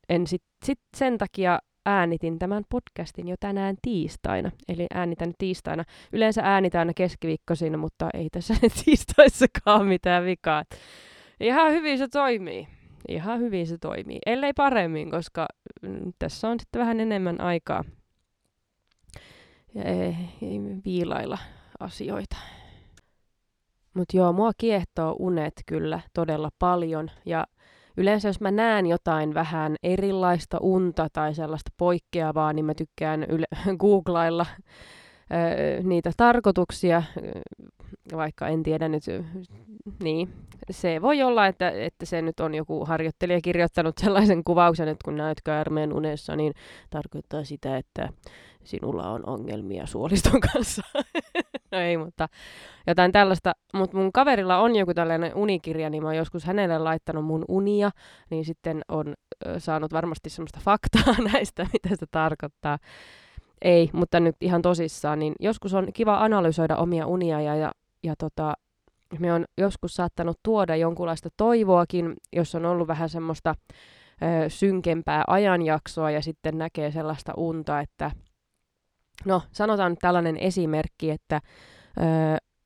en 0.10 0.27
sit, 0.27 0.43
sit 0.65 0.79
sen 0.97 1.17
takia 1.17 1.60
äänitin 1.86 2.39
tämän 2.39 2.63
podcastin 2.69 3.28
jo 3.28 3.36
tänään 3.39 3.76
tiistaina. 3.82 4.52
Eli 4.67 4.88
äänitän 4.93 5.34
tiistaina. 5.38 5.84
Yleensä 6.13 6.41
äänitän 6.43 6.80
aina 6.80 6.93
keskiviikkoisin, 6.93 7.80
mutta 7.80 8.10
ei 8.13 8.30
tässä 8.32 8.54
tiistaissakaan 8.86 9.86
mitään 9.86 10.26
vikaa. 10.26 10.63
Ihan 11.39 11.71
hyvin 11.71 11.98
se 11.98 12.08
toimii. 12.08 12.67
Ihan 13.08 13.39
hyvin 13.39 13.67
se 13.67 13.78
toimii. 13.78 14.19
Ellei 14.26 14.54
paremmin, 14.54 15.12
koska 15.12 15.48
mm, 15.82 16.13
tässä 16.19 16.50
on 16.50 16.60
sitten 16.60 16.80
vähän 16.80 17.00
enemmän 17.00 17.41
aikaa 17.41 17.84
ja 19.76 19.84
ei, 19.84 20.15
ei 20.41 20.60
viilailla 20.86 21.38
asioita. 21.80 22.36
Mutta 23.93 24.17
joo, 24.17 24.34
mua 24.34 24.52
kiehtoo 24.58 25.15
unet 25.19 25.54
kyllä 25.65 26.00
todella 26.13 26.50
paljon. 26.60 27.12
Ja 27.26 27.48
yleensä 27.97 28.29
jos 28.29 28.41
mä 28.41 28.51
näen 28.51 28.86
jotain 28.86 29.34
vähän 29.34 29.75
erilaista 29.84 30.58
unta 30.62 31.08
tai 31.13 31.36
sellaista 31.36 31.71
poikkeavaa, 31.77 32.53
niin 32.53 32.65
mä 32.65 32.73
tykkään 32.73 33.23
yle- 33.23 33.75
googlailla 33.79 34.45
niitä 35.84 36.12
tarkoituksia, 36.17 37.03
vaikka 38.15 38.47
en 38.47 38.63
tiedä 38.63 38.88
nyt, 38.88 39.03
niin 40.03 40.29
se 40.71 41.01
voi 41.01 41.23
olla, 41.23 41.47
että, 41.47 41.69
että 41.69 42.05
se 42.05 42.21
nyt 42.21 42.39
on 42.39 42.55
joku 42.55 42.86
harjoittelija 42.86 43.41
kirjoittanut 43.41 43.97
sellaisen 43.97 44.43
kuvauksen, 44.43 44.88
että 44.88 45.05
kun 45.05 45.15
näet 45.15 45.41
käärmeen 45.43 45.93
unessa, 45.93 46.36
niin 46.36 46.53
tarkoittaa 46.89 47.43
sitä, 47.43 47.77
että 47.77 48.10
sinulla 48.63 49.12
on 49.12 49.29
ongelmia 49.29 49.86
suoliston 49.86 50.41
kanssa. 50.41 50.81
no 51.76 51.82
ei, 51.82 51.98
mutta 51.98 52.28
jotain 52.88 53.12
tällaista. 53.12 53.52
Mutta 53.74 53.98
mun 53.98 54.12
kaverilla 54.12 54.58
on 54.58 54.76
joku 54.76 54.94
tällainen 54.94 55.36
unikirja, 55.36 55.90
niin 55.90 56.04
mä 56.04 56.10
oon 56.10 56.18
joskus 56.18 56.46
hänelle 56.46 56.80
laittanut 56.80 57.26
mun 57.26 57.46
unia, 57.48 57.92
niin 58.30 58.46
sitten 58.46 58.82
on 58.88 59.14
saanut 59.58 59.94
varmasti 59.94 60.30
semmoista 60.30 60.60
faktaa 60.64 61.16
näistä, 61.34 61.68
mitä 61.74 61.90
se 61.90 62.06
tarkoittaa. 62.12 62.78
Ei, 63.62 63.90
mutta 63.94 64.20
nyt 64.20 64.36
ihan 64.42 64.62
tosissaan, 64.62 65.20
niin 65.20 65.34
joskus 65.40 65.74
on 65.74 65.88
kiva 65.94 66.18
analysoida 66.18 66.76
omia 66.76 67.08
unia 67.08 67.42
ja, 67.42 67.56
ja, 67.56 67.72
ja 68.04 68.16
tota, 68.18 68.54
me 69.20 69.34
on 69.34 69.46
joskus 69.58 69.96
saattanut 69.96 70.40
tuoda 70.44 70.76
jonkunlaista 70.76 71.30
toivoakin, 71.38 72.14
jos 72.34 72.56
on 72.56 72.66
ollut 72.66 72.88
vähän 72.88 73.10
semmoista 73.10 73.56
ö, 74.22 74.50
synkempää 74.50 75.24
ajanjaksoa 75.28 76.12
ja 76.12 76.22
sitten 76.22 76.58
näkee 76.58 76.92
sellaista 76.92 77.34
unta, 77.38 77.80
että 77.80 78.12
no 79.25 79.41
sanotaan 79.51 79.91
nyt 79.91 79.99
tällainen 79.99 80.38
esimerkki, 80.38 81.12
että 81.12 81.41
ö, 81.97 82.01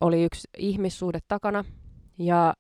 oli 0.01 0.23
yksi 0.23 0.47
ihmissuhde 0.57 1.19
takana 1.27 1.65
ja 2.17 2.53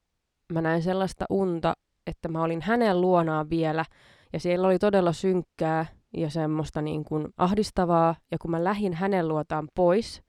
mä 0.53 0.61
näin 0.61 0.81
sellaista 0.81 1.25
unta, 1.29 1.73
että 2.07 2.27
mä 2.27 2.43
olin 2.43 2.61
hänen 2.61 3.01
luonaan 3.01 3.49
vielä 3.49 3.85
ja 4.33 4.39
siellä 4.39 4.67
oli 4.67 4.79
todella 4.79 5.13
synkkää 5.13 5.85
ja 6.17 6.29
semmoista 6.29 6.81
niin 6.81 7.03
kuin 7.03 7.27
ahdistavaa 7.37 8.15
ja 8.31 8.37
kun 8.37 8.51
mä 8.51 8.63
lähdin 8.63 8.93
hänen 8.93 9.27
luotaan 9.27 9.67
pois, 9.75 10.23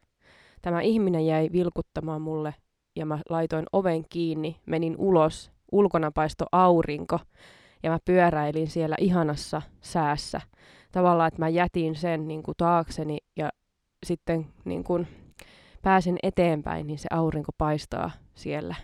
tämä 0.62 0.81
ihminen 0.81 1.27
jäi 1.27 1.49
vilkuttamaan 1.53 2.23
mulle 2.23 2.55
ja 2.96 3.07
mä 3.07 3.18
laitoin 3.31 3.66
oven 3.73 4.05
kiinni, 4.09 4.61
menin 4.66 4.94
ulos, 4.99 5.53
ulkona 5.73 6.11
paisto 6.11 6.46
aurinko 6.53 7.18
ja 7.83 7.90
mä 7.90 7.99
pyöräilin 8.05 8.68
siellä 8.68 8.96
ihanassa 9.01 9.62
säässä. 9.81 10.40
Tavallaan, 10.92 11.29
että 11.29 11.40
mä 11.40 11.48
jätin 11.48 11.94
sen 11.94 12.29
niin 12.29 12.42
kuin 12.42 12.55
taakseni 12.57 13.18
ja 13.37 13.50
sitten 14.07 14.46
niin 14.64 14.85
kuin 14.85 15.07
pääsin 15.83 16.18
eteenpäin, 16.22 16.87
niin 16.87 16.98
se 16.98 17.09
aurinko 17.11 17.53
paistaa 17.59 18.11
siellä, 18.35 18.74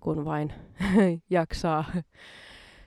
kun 0.00 0.24
vain 0.24 0.52
jaksaa. 1.30 1.84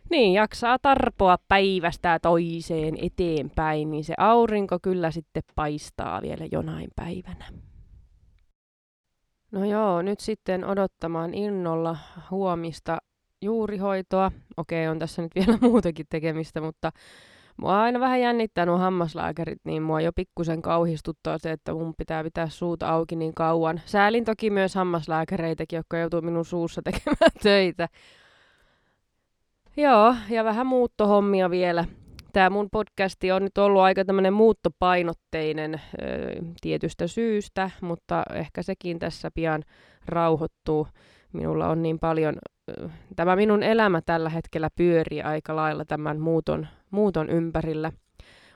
Niin, 0.09 0.33
jaksaa 0.33 0.79
tarpoa 0.81 1.37
päivästä 1.47 2.19
toiseen 2.21 2.97
eteenpäin, 3.01 3.91
niin 3.91 4.03
se 4.03 4.13
aurinko 4.17 4.77
kyllä 4.81 5.11
sitten 5.11 5.43
paistaa 5.55 6.21
vielä 6.21 6.45
jonain 6.51 6.89
päivänä. 6.95 7.45
No 9.51 9.65
joo, 9.65 10.01
nyt 10.01 10.19
sitten 10.19 10.65
odottamaan 10.65 11.33
innolla 11.33 11.97
huomista 12.31 12.97
juurihoitoa. 13.41 14.31
Okei, 14.57 14.87
on 14.87 14.99
tässä 14.99 15.21
nyt 15.21 15.35
vielä 15.35 15.57
muutakin 15.69 16.05
tekemistä, 16.09 16.61
mutta 16.61 16.91
Mua 17.62 17.82
aina 17.82 18.00
vähän 18.00 18.21
jännittää 18.21 18.65
nuo 18.65 18.78
hammaslääkärit, 18.78 19.60
niin 19.63 19.84
mua 19.84 20.02
jo 20.02 20.12
pikkusen 20.15 20.62
kauhistuttaa 20.62 21.38
se, 21.38 21.52
että 21.52 21.74
mun 21.74 21.93
pitää 21.97 22.24
pitää 22.24 22.50
suuta 22.50 22.89
auki 22.89 23.15
niin 23.15 23.34
kauan. 23.34 23.82
Säälin 23.86 24.26
toki 24.26 24.50
myös 24.50 24.76
hammaslääkäreitäkin, 24.76 25.78
jotka 25.78 25.97
joutuu 25.97 26.21
minun 26.21 26.45
suussa 26.45 26.82
tekemään 26.91 27.32
töitä. 27.43 27.88
Joo, 29.78 30.15
ja 30.30 30.43
vähän 30.43 30.67
muuttohommia 30.67 31.50
vielä. 31.50 31.86
Tämä 32.34 32.50
mun 32.50 32.67
podcasti 32.71 33.32
on 33.32 33.43
nyt 33.43 33.58
ollut 33.58 33.82
aika 33.82 34.06
tämmöinen 34.06 34.34
muuttopainotteinen 34.34 35.82
tietystä 36.62 37.08
syystä, 37.08 37.71
mutta 37.82 38.24
ehkä 38.34 38.63
sekin 38.63 39.00
tässä 39.00 39.30
pian 39.34 39.63
rauhoittuu. 40.06 40.88
Minulla 41.34 41.67
on 41.67 41.82
niin 41.82 42.00
paljon, 42.00 42.36
tämä 43.15 43.36
minun 43.36 43.63
elämä 43.63 44.02
tällä 44.06 44.30
hetkellä 44.30 44.69
pyörii 44.76 45.21
aika 45.21 45.56
lailla 45.56 45.86
tämän 45.86 46.19
muuton, 46.19 46.67
muuton 46.91 47.30
ympärillä. 47.30 47.91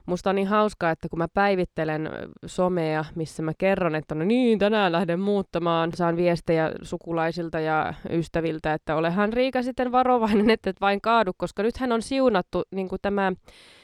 Musta 0.06 0.30
on 0.30 0.36
niin 0.36 0.48
hauskaa, 0.48 0.92
että 0.92 1.10
kun 1.10 1.20
mä 1.20 1.28
päivittelen 1.34 2.10
somea, 2.46 3.06
missä 3.16 3.44
mä 3.44 3.52
kerron, 3.58 3.96
että 3.96 4.16
no 4.16 4.26
niin, 4.26 4.60
tänään 4.60 4.92
lähden 4.92 5.20
muuttamaan, 5.20 5.92
saan 5.96 6.18
viestejä 6.18 6.72
sukulaisilta 6.82 7.60
ja 7.60 7.94
ystäviltä, 8.10 8.74
että 8.74 8.96
olehan 8.96 9.34
Riika 9.34 9.62
sitten 9.62 9.92
varovainen, 9.92 10.50
että 10.56 10.70
et 10.70 10.82
vain 10.82 11.02
kaadu, 11.02 11.32
koska 11.38 11.64
nythän 11.64 11.92
on 11.92 12.02
siunattu, 12.02 12.64
niin 12.72 12.90
kuin 12.90 13.00
tämä 13.02 13.34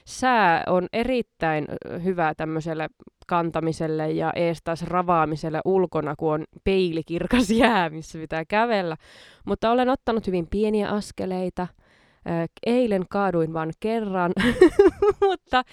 sää 0.06 0.64
on 0.68 0.88
erittäin 0.94 1.66
hyvä 2.04 2.34
tämmöiselle 2.38 2.90
kantamiselle 3.28 4.12
ja 4.12 4.34
eestas 4.36 4.84
ravaamiselle 4.84 5.62
ulkona, 5.66 6.16
kun 6.16 6.34
on 6.34 6.46
peilikirkas 6.64 7.50
jää, 7.50 7.90
missä 7.90 8.20
pitää 8.20 8.46
kävellä. 8.46 8.98
Mutta 9.46 9.72
olen 9.72 9.90
ottanut 9.90 10.28
hyvin 10.28 10.48
pieniä 10.48 10.90
askeleita, 10.90 11.68
eilen 12.66 13.06
kaaduin 13.10 13.54
vain 13.54 13.72
kerran, 13.80 14.32
mutta 15.30 15.64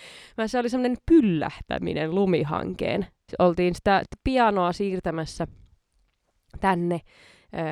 se 0.47 0.59
oli 0.59 0.69
semmoinen 0.69 0.99
pyllähtäminen 1.11 2.15
lumihankeen. 2.15 3.07
Oltiin 3.39 3.75
sitä 3.75 4.03
pianoa 4.25 4.73
siirtämässä 4.73 5.47
tänne 6.61 7.01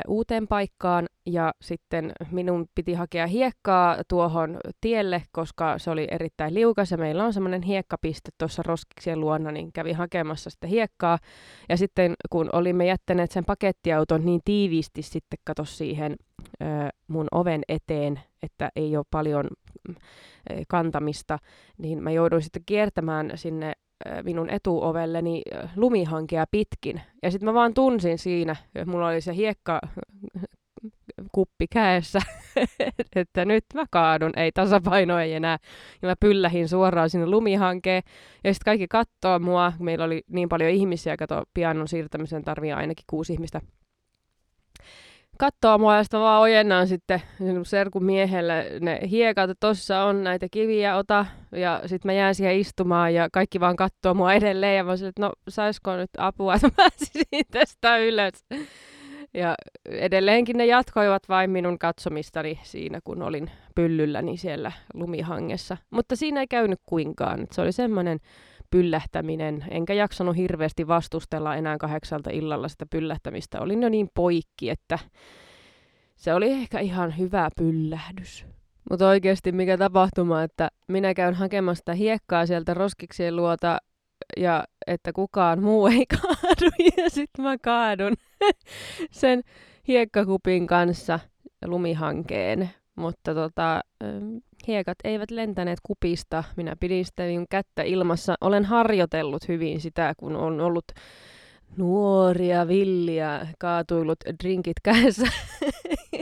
uuteen 0.08 0.48
paikkaan 0.48 1.06
ja 1.26 1.52
sitten 1.60 2.12
minun 2.30 2.66
piti 2.74 2.94
hakea 2.94 3.26
hiekkaa 3.26 3.96
tuohon 4.08 4.56
tielle, 4.80 5.22
koska 5.32 5.78
se 5.78 5.90
oli 5.90 6.08
erittäin 6.10 6.54
liukas 6.54 6.90
ja 6.90 6.98
meillä 6.98 7.24
on 7.24 7.32
semmoinen 7.32 7.62
hiekkapiste 7.62 8.30
tuossa 8.38 8.62
roskiksien 8.66 9.20
luona, 9.20 9.52
niin 9.52 9.72
kävin 9.72 9.96
hakemassa 9.96 10.50
sitä 10.50 10.66
hiekkaa. 10.66 11.18
Ja 11.68 11.76
sitten 11.76 12.14
kun 12.30 12.48
olimme 12.52 12.86
jättäneet 12.86 13.30
sen 13.30 13.44
pakettiauton 13.44 14.24
niin 14.24 14.40
tiiviisti 14.44 15.02
sitten 15.02 15.38
kato 15.44 15.64
siihen 15.64 16.16
mun 17.08 17.26
oven 17.32 17.62
eteen, 17.68 18.20
että 18.42 18.70
ei 18.76 18.96
ole 18.96 19.04
paljon 19.10 19.46
kantamista, 20.68 21.38
niin 21.78 22.02
mä 22.02 22.10
jouduin 22.10 22.42
sitten 22.42 22.62
kiertämään 22.66 23.32
sinne 23.34 23.72
minun 24.22 24.50
etuovelleni 24.50 25.42
lumihankea 25.76 26.46
pitkin. 26.50 27.00
Ja 27.22 27.30
sitten 27.30 27.48
mä 27.48 27.54
vaan 27.54 27.74
tunsin 27.74 28.18
siinä, 28.18 28.56
että 28.74 28.90
mulla 28.90 29.08
oli 29.08 29.20
se 29.20 29.34
hiekka 29.34 29.80
kuppi 31.32 31.66
käessä, 31.72 32.18
että 33.16 33.44
nyt 33.44 33.64
mä 33.74 33.84
kaadun, 33.90 34.32
ei 34.36 34.52
tasapaino 34.52 35.18
ei 35.18 35.32
enää. 35.32 35.58
Ja 36.02 36.08
mä 36.08 36.14
pyllähin 36.20 36.68
suoraan 36.68 37.10
sinne 37.10 37.26
lumihankeen. 37.26 38.02
Ja 38.44 38.54
sitten 38.54 38.64
kaikki 38.64 38.88
kattoo 38.88 39.38
mua, 39.38 39.72
meillä 39.78 40.04
oli 40.04 40.22
niin 40.28 40.48
paljon 40.48 40.70
ihmisiä, 40.70 41.16
kato 41.16 41.42
pianon 41.54 41.88
siirtämisen 41.88 42.44
tarvii 42.44 42.72
ainakin 42.72 43.04
kuusi 43.06 43.32
ihmistä 43.32 43.60
kattoo 45.38 45.78
mua 45.78 45.96
ja 45.96 46.02
sitten 46.02 46.20
vaan 46.20 46.40
ojennan 46.42 46.88
sitten 46.88 47.22
serkun 47.62 48.04
miehelle 48.04 48.66
ne 48.80 49.00
hiekat, 49.10 49.50
että 49.50 49.66
tossa 49.66 50.02
on 50.02 50.24
näitä 50.24 50.46
kiviä, 50.50 50.96
ota. 50.96 51.26
Ja 51.52 51.82
sitten 51.86 52.08
mä 52.08 52.12
jään 52.12 52.34
siihen 52.34 52.58
istumaan 52.58 53.14
ja 53.14 53.28
kaikki 53.32 53.60
vaan 53.60 53.76
kattoo 53.76 54.14
mua 54.14 54.32
edelleen 54.32 54.76
ja 54.76 54.84
mä 54.84 54.96
sanoin, 54.96 55.08
että 55.08 55.22
no 55.22 55.32
saisko 55.48 55.96
nyt 55.96 56.10
apua, 56.18 56.54
että 56.64 56.70
mä 56.78 56.88
tästä 57.50 57.98
ylös. 57.98 58.44
Ja 59.34 59.54
edelleenkin 59.84 60.56
ne 60.56 60.66
jatkoivat 60.66 61.22
vain 61.28 61.50
minun 61.50 61.78
katsomistani 61.78 62.60
siinä, 62.62 63.00
kun 63.04 63.22
olin 63.22 63.50
pyllylläni 63.74 64.36
siellä 64.36 64.72
lumihangessa. 64.94 65.76
Mutta 65.90 66.16
siinä 66.16 66.40
ei 66.40 66.46
käynyt 66.46 66.80
kuinkaan. 66.86 67.46
Se 67.52 67.60
oli 67.60 67.72
semmoinen 67.72 68.18
pyllähtäminen, 68.70 69.64
enkä 69.70 69.94
jaksanut 69.94 70.36
hirveästi 70.36 70.88
vastustella 70.88 71.56
enää 71.56 71.78
kahdeksalta 71.78 72.30
illalla 72.30 72.68
sitä 72.68 72.86
pyllähtämistä. 72.90 73.60
Olin 73.60 73.82
jo 73.82 73.88
niin 73.88 74.08
poikki, 74.14 74.70
että 74.70 74.98
se 76.16 76.34
oli 76.34 76.52
ehkä 76.52 76.80
ihan 76.80 77.18
hyvä 77.18 77.48
pyllähdys. 77.56 78.46
Mutta 78.90 79.08
oikeasti 79.08 79.52
mikä 79.52 79.78
tapahtuma, 79.78 80.42
että 80.42 80.68
minä 80.88 81.14
käyn 81.14 81.34
hakemasta 81.34 81.94
hiekkaa 81.94 82.46
sieltä 82.46 82.74
roskiksien 82.74 83.36
luota 83.36 83.78
ja 84.36 84.64
että 84.86 85.12
kukaan 85.12 85.62
muu 85.62 85.86
ei 85.86 86.06
kaadu 86.20 86.70
ja 86.96 87.10
sitten 87.10 87.44
mä 87.44 87.58
kaadun 87.58 88.12
sen 89.10 89.42
hiekkakupin 89.88 90.66
kanssa 90.66 91.20
lumihankeen. 91.64 92.70
Mutta 92.96 93.34
tota, 93.34 93.80
hiekat 94.66 94.98
eivät 95.04 95.30
lentäneet 95.30 95.78
kupista. 95.82 96.44
Minä 96.56 96.76
pidin 96.80 97.04
sitä 97.04 97.22
niin 97.22 97.46
kättä 97.50 97.82
ilmassa. 97.82 98.34
Olen 98.40 98.64
harjoitellut 98.64 99.48
hyvin 99.48 99.80
sitä, 99.80 100.14
kun 100.16 100.36
on 100.36 100.60
ollut 100.60 100.84
nuoria, 101.76 102.68
villiä, 102.68 103.46
kaatuillut 103.58 104.18
drinkit 104.42 104.80
kädessä. 104.82 105.26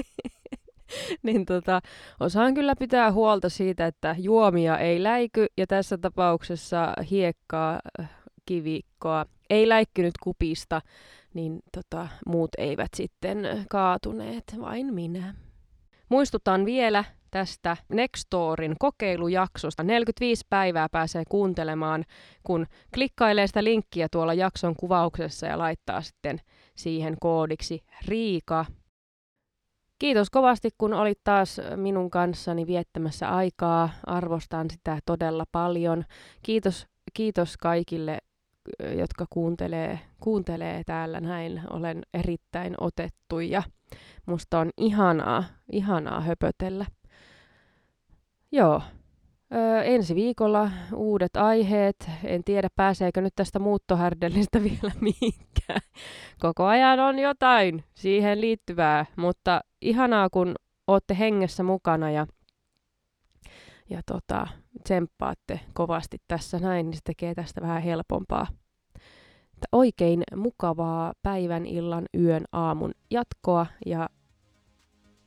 niin 1.23 1.47
tota, 1.47 1.81
osaan 2.21 2.55
kyllä 2.55 2.75
pitää 2.79 3.13
huolta 3.13 3.49
siitä, 3.49 3.87
että 3.87 4.17
juomia 4.19 4.79
ei 4.79 5.03
läiky 5.03 5.47
ja 5.57 5.67
tässä 5.67 5.99
tapauksessa 5.99 6.93
hiekkaa, 7.11 7.81
kivikkoa 8.47 9.27
ei 9.51 9.69
läikkynyt 9.69 10.15
kupista, 10.23 10.81
niin 11.35 11.61
tota, 11.73 12.09
muut 12.27 12.51
eivät 12.59 12.91
sitten 12.97 13.65
kaatuneet, 13.71 14.45
vain 14.61 14.95
minä. 14.95 15.35
Muistutan 16.15 16.65
vielä 16.65 17.05
tästä 17.31 17.77
Nextorin 17.89 18.77
kokeilujaksosta. 18.79 19.83
45 19.83 20.47
päivää 20.51 20.89
pääsee 20.89 21.23
kuuntelemaan, 21.29 22.05
kun 22.43 22.67
klikkailee 22.95 23.47
sitä 23.47 23.65
linkkiä 23.65 24.09
tuolla 24.11 24.35
jakson 24.35 24.77
kuvauksessa 24.77 25.47
ja 25.47 25.59
laittaa 25.59 26.01
sitten 26.01 26.41
siihen 26.77 27.17
koodiksi 27.21 27.85
Riika. 28.07 28.65
Kiitos 29.99 30.31
kovasti, 30.31 30.71
kun 30.79 30.93
olit 30.95 31.19
taas 31.25 31.61
minun 31.77 32.11
kanssani 32.11 32.67
viettämässä 32.67 33.29
aikaa. 33.29 33.91
Arvostan 34.07 34.71
sitä 34.71 34.99
todella 35.07 35.45
paljon. 35.53 36.05
Kiitos, 36.43 36.87
kiitos 37.15 37.57
kaikille, 37.57 38.19
jotka 38.99 39.27
kuuntelee, 39.31 40.01
kuuntelee 40.21 40.83
täällä 40.87 41.21
näin. 41.21 41.61
Olen 41.71 42.03
erittäin 42.15 42.75
otettu 42.81 43.41
ja 43.41 43.63
musta 44.27 44.59
on 44.59 44.71
ihanaa, 44.77 45.45
ihanaa 45.73 46.21
höpötellä. 46.21 46.87
Joo. 48.53 48.83
Öö, 49.55 49.83
ensi 49.83 50.15
viikolla 50.15 50.71
uudet 50.95 51.37
aiheet. 51.37 52.11
En 52.25 52.45
tiedä, 52.45 52.69
pääseekö 52.77 53.21
nyt 53.21 53.33
tästä 53.37 53.59
muuttohärdellistä 53.59 54.63
vielä 54.65 54.93
mihinkään. 55.01 55.81
Koko 56.41 56.65
ajan 56.65 57.01
on 57.01 57.19
jotain 57.19 57.85
siihen 57.95 58.41
liittyvää, 58.41 59.07
mutta 59.17 59.61
ihanaa, 59.83 60.31
kun 60.31 60.55
olette 60.87 61.19
hengessä 61.19 61.63
mukana 61.63 62.11
ja, 62.11 62.27
ja 63.91 64.01
tota, 64.07 64.47
tsemppaatte 64.85 65.61
kovasti 65.73 66.19
tässä 66.29 66.59
näin, 66.59 66.87
niin 66.87 66.95
se 66.95 67.01
tekee 67.05 67.35
tästä 67.35 67.61
vähän 67.61 67.83
helpompaa. 67.83 68.47
Että 69.55 69.69
oikein 69.73 70.23
mukavaa 70.37 71.13
päivän, 71.23 71.67
illan, 71.67 72.05
yön, 72.19 72.45
aamun 72.53 72.93
jatkoa 73.11 73.67
ja 73.87 74.09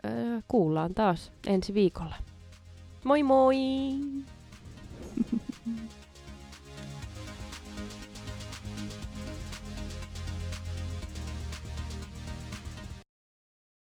öö, 0.06 0.42
kuullaan 0.48 0.94
taas 0.94 1.32
ensi 1.48 1.74
viikolla. 1.74 2.16
Moi 3.04 3.24
moi! 3.24 3.56